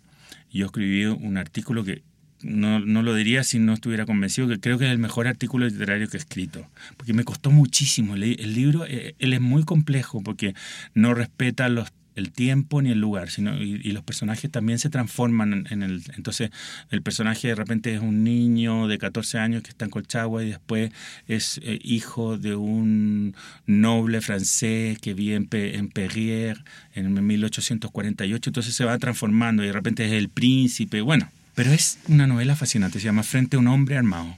Yo 0.51 0.67
escribí 0.67 1.05
un 1.05 1.37
artículo 1.37 1.83
que 1.83 2.03
no, 2.41 2.79
no, 2.79 3.01
lo 3.01 3.15
diría 3.15 3.43
si 3.43 3.59
no 3.59 3.73
estuviera 3.73 4.05
convencido, 4.05 4.47
que 4.47 4.59
creo 4.59 4.77
que 4.77 4.85
es 4.85 4.91
el 4.91 4.97
mejor 4.97 5.27
artículo 5.27 5.65
literario 5.65 6.09
que 6.09 6.17
he 6.17 6.19
escrito, 6.19 6.67
porque 6.97 7.13
me 7.13 7.23
costó 7.23 7.51
muchísimo. 7.51 8.15
El, 8.15 8.23
el 8.23 8.53
libro, 8.53 8.85
eh, 8.85 9.15
él 9.19 9.33
es 9.33 9.41
muy 9.41 9.63
complejo 9.63 10.21
porque 10.21 10.53
no 10.93 11.13
respeta 11.13 11.69
los 11.69 11.91
el 12.15 12.31
tiempo 12.31 12.81
ni 12.81 12.91
el 12.91 12.99
lugar, 12.99 13.29
sino 13.29 13.55
y, 13.61 13.81
y 13.83 13.91
los 13.91 14.03
personajes 14.03 14.49
también 14.51 14.79
se 14.79 14.89
transforman 14.89 15.65
en, 15.69 15.83
el 15.83 16.03
entonces 16.15 16.51
el 16.89 17.01
personaje 17.01 17.47
de 17.49 17.55
repente 17.55 17.93
es 17.93 18.01
un 18.01 18.23
niño 18.23 18.87
de 18.87 18.97
14 18.97 19.39
años 19.39 19.63
que 19.63 19.69
está 19.69 19.85
en 19.85 19.91
Colchagua 19.91 20.43
y 20.43 20.49
después 20.49 20.91
es 21.27 21.59
eh, 21.63 21.79
hijo 21.83 22.37
de 22.37 22.55
un 22.55 23.35
noble 23.65 24.21
francés 24.21 24.99
que 24.99 25.13
vive 25.13 25.35
en, 25.35 25.47
en 25.51 25.89
Perrier 25.89 26.63
en 26.93 27.25
1848, 27.25 28.49
entonces 28.49 28.75
se 28.75 28.85
va 28.85 28.97
transformando 28.97 29.63
y 29.63 29.67
de 29.67 29.73
repente 29.73 30.05
es 30.05 30.13
el 30.13 30.29
príncipe, 30.29 31.01
bueno, 31.01 31.29
pero 31.55 31.71
es 31.71 31.99
una 32.07 32.27
novela 32.27 32.55
fascinante, 32.55 32.99
se 32.99 33.05
llama 33.05 33.23
Frente 33.23 33.57
a 33.57 33.59
un 33.59 33.67
hombre 33.67 33.97
armado. 33.97 34.37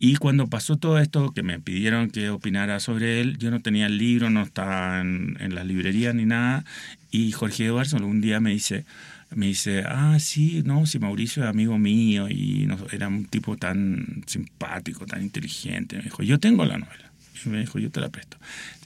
Y 0.00 0.16
cuando 0.16 0.46
pasó 0.46 0.76
todo 0.76 0.98
esto, 0.98 1.32
que 1.32 1.42
me 1.42 1.58
pidieron 1.58 2.10
que 2.10 2.30
opinara 2.30 2.78
sobre 2.78 3.20
él, 3.20 3.36
yo 3.38 3.50
no 3.50 3.60
tenía 3.60 3.86
el 3.86 3.98
libro, 3.98 4.30
no 4.30 4.42
estaba 4.42 5.00
en, 5.00 5.36
en 5.40 5.54
las 5.54 5.66
librerías 5.66 6.14
ni 6.14 6.24
nada. 6.24 6.64
Y 7.10 7.32
Jorge 7.32 7.66
Eduardo 7.66 7.96
un 8.06 8.20
día 8.20 8.38
me 8.38 8.50
dice, 8.50 8.84
me 9.30 9.46
dice, 9.46 9.82
ah, 9.86 10.16
sí, 10.20 10.62
no, 10.64 10.86
si 10.86 10.98
Mauricio 10.98 11.42
es 11.42 11.48
amigo 11.48 11.78
mío 11.78 12.28
y 12.28 12.66
no, 12.66 12.78
era 12.92 13.08
un 13.08 13.26
tipo 13.26 13.56
tan 13.56 14.22
simpático, 14.26 15.06
tan 15.06 15.22
inteligente. 15.22 15.96
Me 15.96 16.04
dijo, 16.04 16.22
yo 16.22 16.38
tengo 16.38 16.64
la 16.64 16.78
novela. 16.78 17.12
Y 17.46 17.48
me 17.50 17.60
dijo, 17.60 17.78
yo 17.78 17.90
te 17.90 18.00
la 18.00 18.08
presto. 18.08 18.36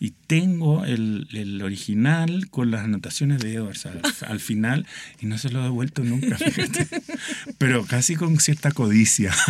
Y 0.00 0.12
tengo 0.26 0.84
el, 0.84 1.28
el 1.32 1.62
original 1.62 2.48
con 2.50 2.70
las 2.70 2.82
anotaciones 2.82 3.40
de 3.40 3.54
Edwards 3.54 3.86
al, 3.86 4.00
al 4.26 4.40
final 4.40 4.86
y 5.20 5.26
no 5.26 5.38
se 5.38 5.50
lo 5.50 5.60
he 5.60 5.64
devuelto 5.64 6.02
nunca, 6.04 6.36
fíjate. 6.36 6.88
Pero 7.58 7.84
casi 7.86 8.16
con 8.16 8.38
cierta 8.38 8.70
codicia. 8.70 9.34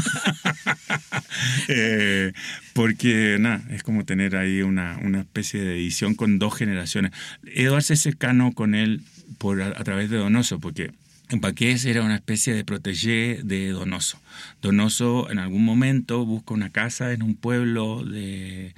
Eh, 1.69 2.33
porque, 2.73 3.37
nada, 3.41 3.63
es 3.71 3.83
como 3.83 4.05
tener 4.05 4.37
ahí 4.37 4.63
una, 4.63 4.99
una 5.03 5.21
especie 5.21 5.61
de 5.61 5.75
edición 5.75 6.15
con 6.15 6.39
dos 6.39 6.55
generaciones. 6.55 7.13
Edwards 7.45 7.91
es 7.91 8.01
cercano 8.01 8.53
con 8.53 8.75
él 8.75 9.03
por, 9.39 9.63
a, 9.63 9.69
a 9.69 9.85
través 9.85 10.11
de 10.11 10.19
Donoso, 10.19 10.61
porque 10.61 10.93
Baqués 11.41 11.85
era 11.85 12.03
una 12.03 12.17
especie 12.17 12.55
de 12.55 12.65
protégé 12.65 13.41
de 13.43 13.71
Donoso. 13.71 14.19
Donoso 14.61 15.31
en 15.31 15.39
algún 15.39 15.65
momento 15.65 16.25
busca 16.27 16.55
una 16.55 16.71
casa 16.71 17.13
en 17.13 17.23
un 17.23 17.35
pueblo 17.35 18.05
de, 18.05 18.75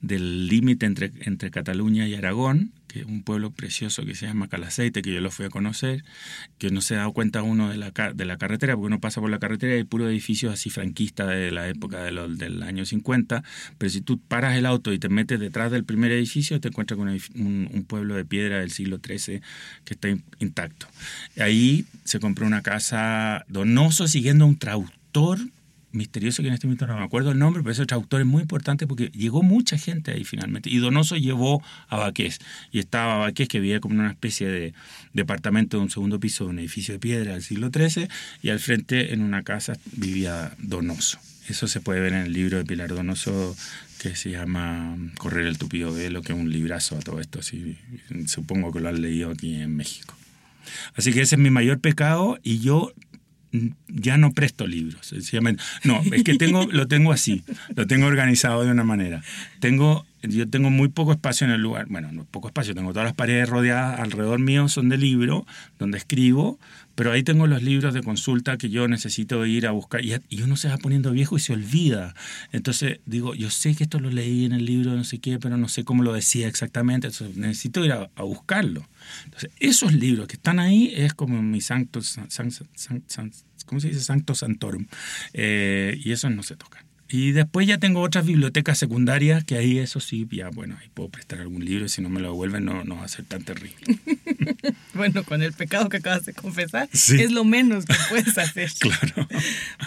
del 0.00 0.46
límite 0.48 0.86
entre, 0.86 1.12
entre 1.20 1.50
Cataluña 1.50 2.06
y 2.06 2.14
Aragón, 2.14 2.72
un 3.04 3.22
pueblo 3.24 3.50
precioso 3.50 4.04
que 4.04 4.14
se 4.14 4.26
llama 4.26 4.48
Calaceite, 4.48 5.02
que 5.02 5.12
yo 5.12 5.20
lo 5.20 5.30
fui 5.30 5.46
a 5.46 5.50
conocer, 5.50 6.04
que 6.58 6.70
no 6.70 6.80
se 6.80 6.94
ha 6.94 6.98
dado 6.98 7.12
cuenta 7.12 7.42
uno 7.42 7.68
de 7.68 7.76
la, 7.76 7.90
de 8.14 8.24
la 8.24 8.36
carretera, 8.36 8.74
porque 8.74 8.86
uno 8.86 9.00
pasa 9.00 9.20
por 9.20 9.30
la 9.30 9.38
carretera 9.40 9.74
y 9.74 9.78
hay 9.78 9.84
puros 9.84 10.08
edificios 10.08 10.52
así 10.52 10.70
franquistas 10.70 11.28
de 11.28 11.50
la 11.50 11.68
época 11.68 12.02
de 12.04 12.12
los- 12.12 12.38
del 12.38 12.62
año 12.62 12.84
50, 12.86 13.42
pero 13.78 13.90
si 13.90 14.00
tú 14.00 14.18
paras 14.20 14.56
el 14.56 14.66
auto 14.66 14.92
y 14.92 14.98
te 14.98 15.08
metes 15.08 15.40
detrás 15.40 15.70
del 15.72 15.84
primer 15.84 16.12
edificio, 16.12 16.60
te 16.60 16.68
encuentras 16.68 16.96
con 16.98 17.08
un, 17.08 17.68
un- 17.72 17.84
pueblo 17.84 18.14
de 18.14 18.24
piedra 18.24 18.60
del 18.60 18.70
siglo 18.70 18.98
XIII 19.04 19.40
que 19.84 19.94
está 19.94 20.08
in- 20.08 20.22
intacto. 20.38 20.86
Ahí 21.38 21.84
se 22.04 22.20
compró 22.20 22.46
una 22.46 22.62
casa 22.62 23.44
Donoso 23.48 24.08
siguiendo 24.08 24.44
a 24.44 24.48
un 24.48 24.58
traductor 24.58 25.38
misterioso 25.94 26.42
que 26.42 26.48
en 26.48 26.54
este 26.54 26.66
momento 26.66 26.86
no 26.86 26.96
me 26.96 27.04
acuerdo 27.04 27.30
el 27.30 27.38
nombre, 27.38 27.62
pero 27.62 27.72
ese 27.72 27.86
traductor 27.86 28.20
es 28.20 28.26
muy 28.26 28.42
importante 28.42 28.86
porque 28.86 29.10
llegó 29.14 29.42
mucha 29.42 29.78
gente 29.78 30.12
ahí 30.12 30.24
finalmente. 30.24 30.70
Y 30.70 30.78
Donoso 30.78 31.16
llevó 31.16 31.62
a 31.88 31.96
Baqués. 31.96 32.40
Y 32.72 32.78
estaba 32.78 33.18
Baqués 33.18 33.48
que 33.48 33.60
vivía 33.60 33.80
como 33.80 33.94
en 33.94 34.00
una 34.00 34.10
especie 34.10 34.48
de 34.48 34.74
departamento 35.12 35.78
de 35.78 35.84
un 35.84 35.90
segundo 35.90 36.20
piso 36.20 36.44
de 36.44 36.50
un 36.50 36.58
edificio 36.58 36.94
de 36.94 37.00
piedra 37.00 37.32
del 37.32 37.42
siglo 37.42 37.70
XIII 37.72 38.08
y 38.42 38.50
al 38.50 38.60
frente 38.60 39.12
en 39.14 39.22
una 39.22 39.42
casa 39.42 39.74
vivía 39.92 40.52
Donoso. 40.58 41.18
Eso 41.48 41.68
se 41.68 41.80
puede 41.80 42.00
ver 42.00 42.14
en 42.14 42.20
el 42.20 42.32
libro 42.32 42.58
de 42.58 42.64
Pilar 42.64 42.88
Donoso 42.88 43.54
que 44.00 44.16
se 44.16 44.30
llama 44.30 44.96
Correr 45.18 45.46
el 45.46 45.58
tupido 45.58 45.92
velo, 45.92 46.22
que 46.22 46.32
es 46.32 46.38
un 46.38 46.50
librazo 46.50 46.96
a 46.96 47.00
todo 47.00 47.20
esto. 47.20 47.40
Así, 47.40 47.78
supongo 48.26 48.72
que 48.72 48.80
lo 48.80 48.88
han 48.88 49.00
leído 49.00 49.30
aquí 49.30 49.54
en 49.54 49.76
México. 49.76 50.14
Así 50.94 51.12
que 51.12 51.22
ese 51.22 51.36
es 51.36 51.40
mi 51.40 51.50
mayor 51.50 51.80
pecado 51.80 52.38
y 52.42 52.60
yo 52.60 52.92
ya 53.88 54.18
no 54.18 54.32
presto 54.32 54.66
libros, 54.66 55.06
sencillamente. 55.06 55.62
No, 55.84 56.02
es 56.12 56.24
que 56.24 56.34
tengo, 56.34 56.66
lo 56.70 56.88
tengo 56.88 57.12
así, 57.12 57.44
lo 57.74 57.86
tengo 57.86 58.06
organizado 58.06 58.64
de 58.64 58.70
una 58.70 58.84
manera. 58.84 59.22
Tengo, 59.60 60.06
yo 60.28 60.48
tengo 60.48 60.70
muy 60.70 60.88
poco 60.88 61.12
espacio 61.12 61.46
en 61.46 61.52
el 61.52 61.60
lugar, 61.60 61.86
bueno, 61.88 62.10
no 62.12 62.24
poco 62.24 62.48
espacio, 62.48 62.74
tengo 62.74 62.90
todas 62.92 63.06
las 63.06 63.14
paredes 63.14 63.48
rodeadas 63.48 64.00
alrededor 64.00 64.38
mío, 64.38 64.68
son 64.68 64.88
de 64.88 64.96
libro, 64.98 65.46
donde 65.78 65.98
escribo, 65.98 66.58
pero 66.94 67.10
ahí 67.12 67.22
tengo 67.22 67.46
los 67.46 67.62
libros 67.62 67.92
de 67.94 68.02
consulta 68.02 68.56
que 68.56 68.70
yo 68.70 68.86
necesito 68.88 69.44
ir 69.46 69.66
a 69.66 69.72
buscar 69.72 70.04
y, 70.04 70.14
y 70.28 70.42
uno 70.42 70.56
se 70.56 70.68
va 70.68 70.78
poniendo 70.78 71.10
viejo 71.10 71.36
y 71.36 71.40
se 71.40 71.52
olvida. 71.52 72.14
Entonces 72.52 73.00
digo, 73.06 73.34
yo 73.34 73.50
sé 73.50 73.74
que 73.74 73.84
esto 73.84 73.98
lo 74.00 74.10
leí 74.10 74.44
en 74.44 74.52
el 74.52 74.64
libro, 74.64 74.92
no 74.94 75.04
sé 75.04 75.18
qué, 75.18 75.38
pero 75.38 75.56
no 75.56 75.68
sé 75.68 75.84
cómo 75.84 76.02
lo 76.02 76.12
decía 76.12 76.46
exactamente, 76.48 77.08
entonces 77.08 77.36
necesito 77.36 77.84
ir 77.84 77.92
a, 77.92 78.08
buscarlo. 78.22 78.88
Entonces, 79.24 79.50
esos 79.58 79.92
libros 79.92 80.28
que 80.28 80.34
están 80.36 80.58
ahí 80.58 80.92
es 80.96 81.14
como 81.14 81.42
mi 81.42 81.60
sancto, 81.60 82.00
san- 82.02 82.30
san- 82.30 82.50
san- 82.50 83.02
san- 83.06 83.32
¿cómo 83.66 83.80
se 83.80 83.88
dice? 83.88 84.00
Sancto 84.00 84.34
Santorum. 84.34 84.86
Eh, 85.32 85.98
y 86.02 86.12
esos 86.12 86.30
no 86.30 86.42
se 86.42 86.56
tocan. 86.56 86.83
Y 87.16 87.30
después 87.30 87.68
ya 87.68 87.78
tengo 87.78 88.00
otras 88.00 88.26
bibliotecas 88.26 88.76
secundarias 88.76 89.44
que 89.44 89.56
ahí 89.56 89.78
eso 89.78 90.00
sí, 90.00 90.26
ya 90.32 90.48
bueno, 90.48 90.76
ahí 90.80 90.88
puedo 90.94 91.10
prestar 91.10 91.38
algún 91.38 91.64
libro 91.64 91.84
y 91.84 91.88
si 91.88 92.02
no 92.02 92.08
me 92.08 92.20
lo 92.20 92.30
devuelven 92.30 92.64
no, 92.64 92.82
no 92.82 92.96
va 92.96 93.04
a 93.04 93.08
ser 93.08 93.24
tan 93.24 93.44
terrible. 93.44 93.76
Bueno, 94.94 95.22
con 95.24 95.42
el 95.42 95.52
pecado 95.52 95.88
que 95.88 95.98
acabas 95.98 96.24
de 96.24 96.32
confesar, 96.32 96.88
Sí. 96.92 97.20
es 97.20 97.30
lo 97.32 97.44
menos 97.44 97.84
que 97.84 97.94
puedes 98.08 98.36
hacer. 98.38 98.70
Claro. 98.80 99.28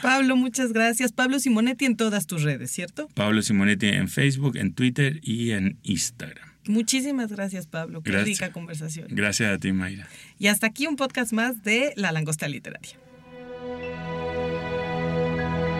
Pablo, 0.02 0.36
muchas 0.36 0.72
gracias. 0.74 1.12
Pablo 1.12 1.40
Simonetti 1.40 1.86
en 1.86 1.96
todas 1.98 2.28
tus 2.28 2.44
redes, 2.44 2.72
¿cierto? 2.72 3.08
Pablo 3.14 3.42
Simonetti 3.42 3.88
en 3.88 4.08
Facebook, 4.10 4.56
en 4.58 4.74
Twitter 4.74 5.20
y 5.22 5.52
en 5.52 5.78
Instagram. 5.84 6.48
Muchísimas 6.66 7.30
gracias, 7.32 7.68
Pablo. 7.68 8.02
Qué 8.04 8.12
Gracias. 8.12 8.40
rica 8.40 8.52
conversación. 8.54 9.08
Gracias 9.12 9.54
a 9.54 9.58
ti, 9.60 9.72
Mayra. 9.74 10.08
Y 10.40 10.48
hasta 10.48 10.68
aquí 10.68 10.88
un 10.88 10.96
podcast 10.98 11.32
más 11.34 11.64
de 11.64 11.94
La 11.96 12.12
Langosta 12.12 12.48
Literaria. 12.48 12.98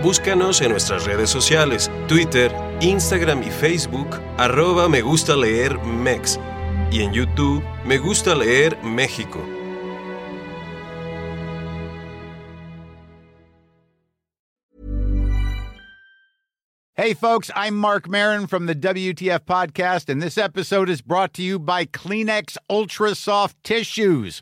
Búscanos 0.04 0.62
en 0.62 0.70
nuestras 0.70 1.06
redes 1.06 1.32
sociales, 1.32 1.90
Twitter, 2.08 2.54
Instagram 2.82 3.42
y 3.42 3.50
Facebook, 3.50 4.08
arroba 4.38 4.88
me 4.88 5.02
gusta 5.02 5.36
leer 5.36 5.80
Mex. 5.80 6.40
Y 6.92 7.02
en 7.02 7.12
YouTube, 7.12 7.64
me 7.84 7.98
gusta 7.98 8.36
leer 8.36 8.78
México. 8.84 9.44
Hey, 16.94 17.14
folks, 17.14 17.50
I'm 17.56 17.76
Mark 17.76 18.08
Marin 18.08 18.48
from 18.48 18.66
the 18.66 18.76
WTF 18.76 19.42
Podcast, 19.46 20.10
and 20.10 20.22
this 20.22 20.38
episode 20.38 20.90
is 20.90 21.02
brought 21.02 21.34
to 21.34 21.44
you 21.44 21.58
by 21.58 21.86
Kleenex 21.86 22.58
Ultra 22.70 23.16
Soft 23.16 23.56
Tissues, 23.64 24.42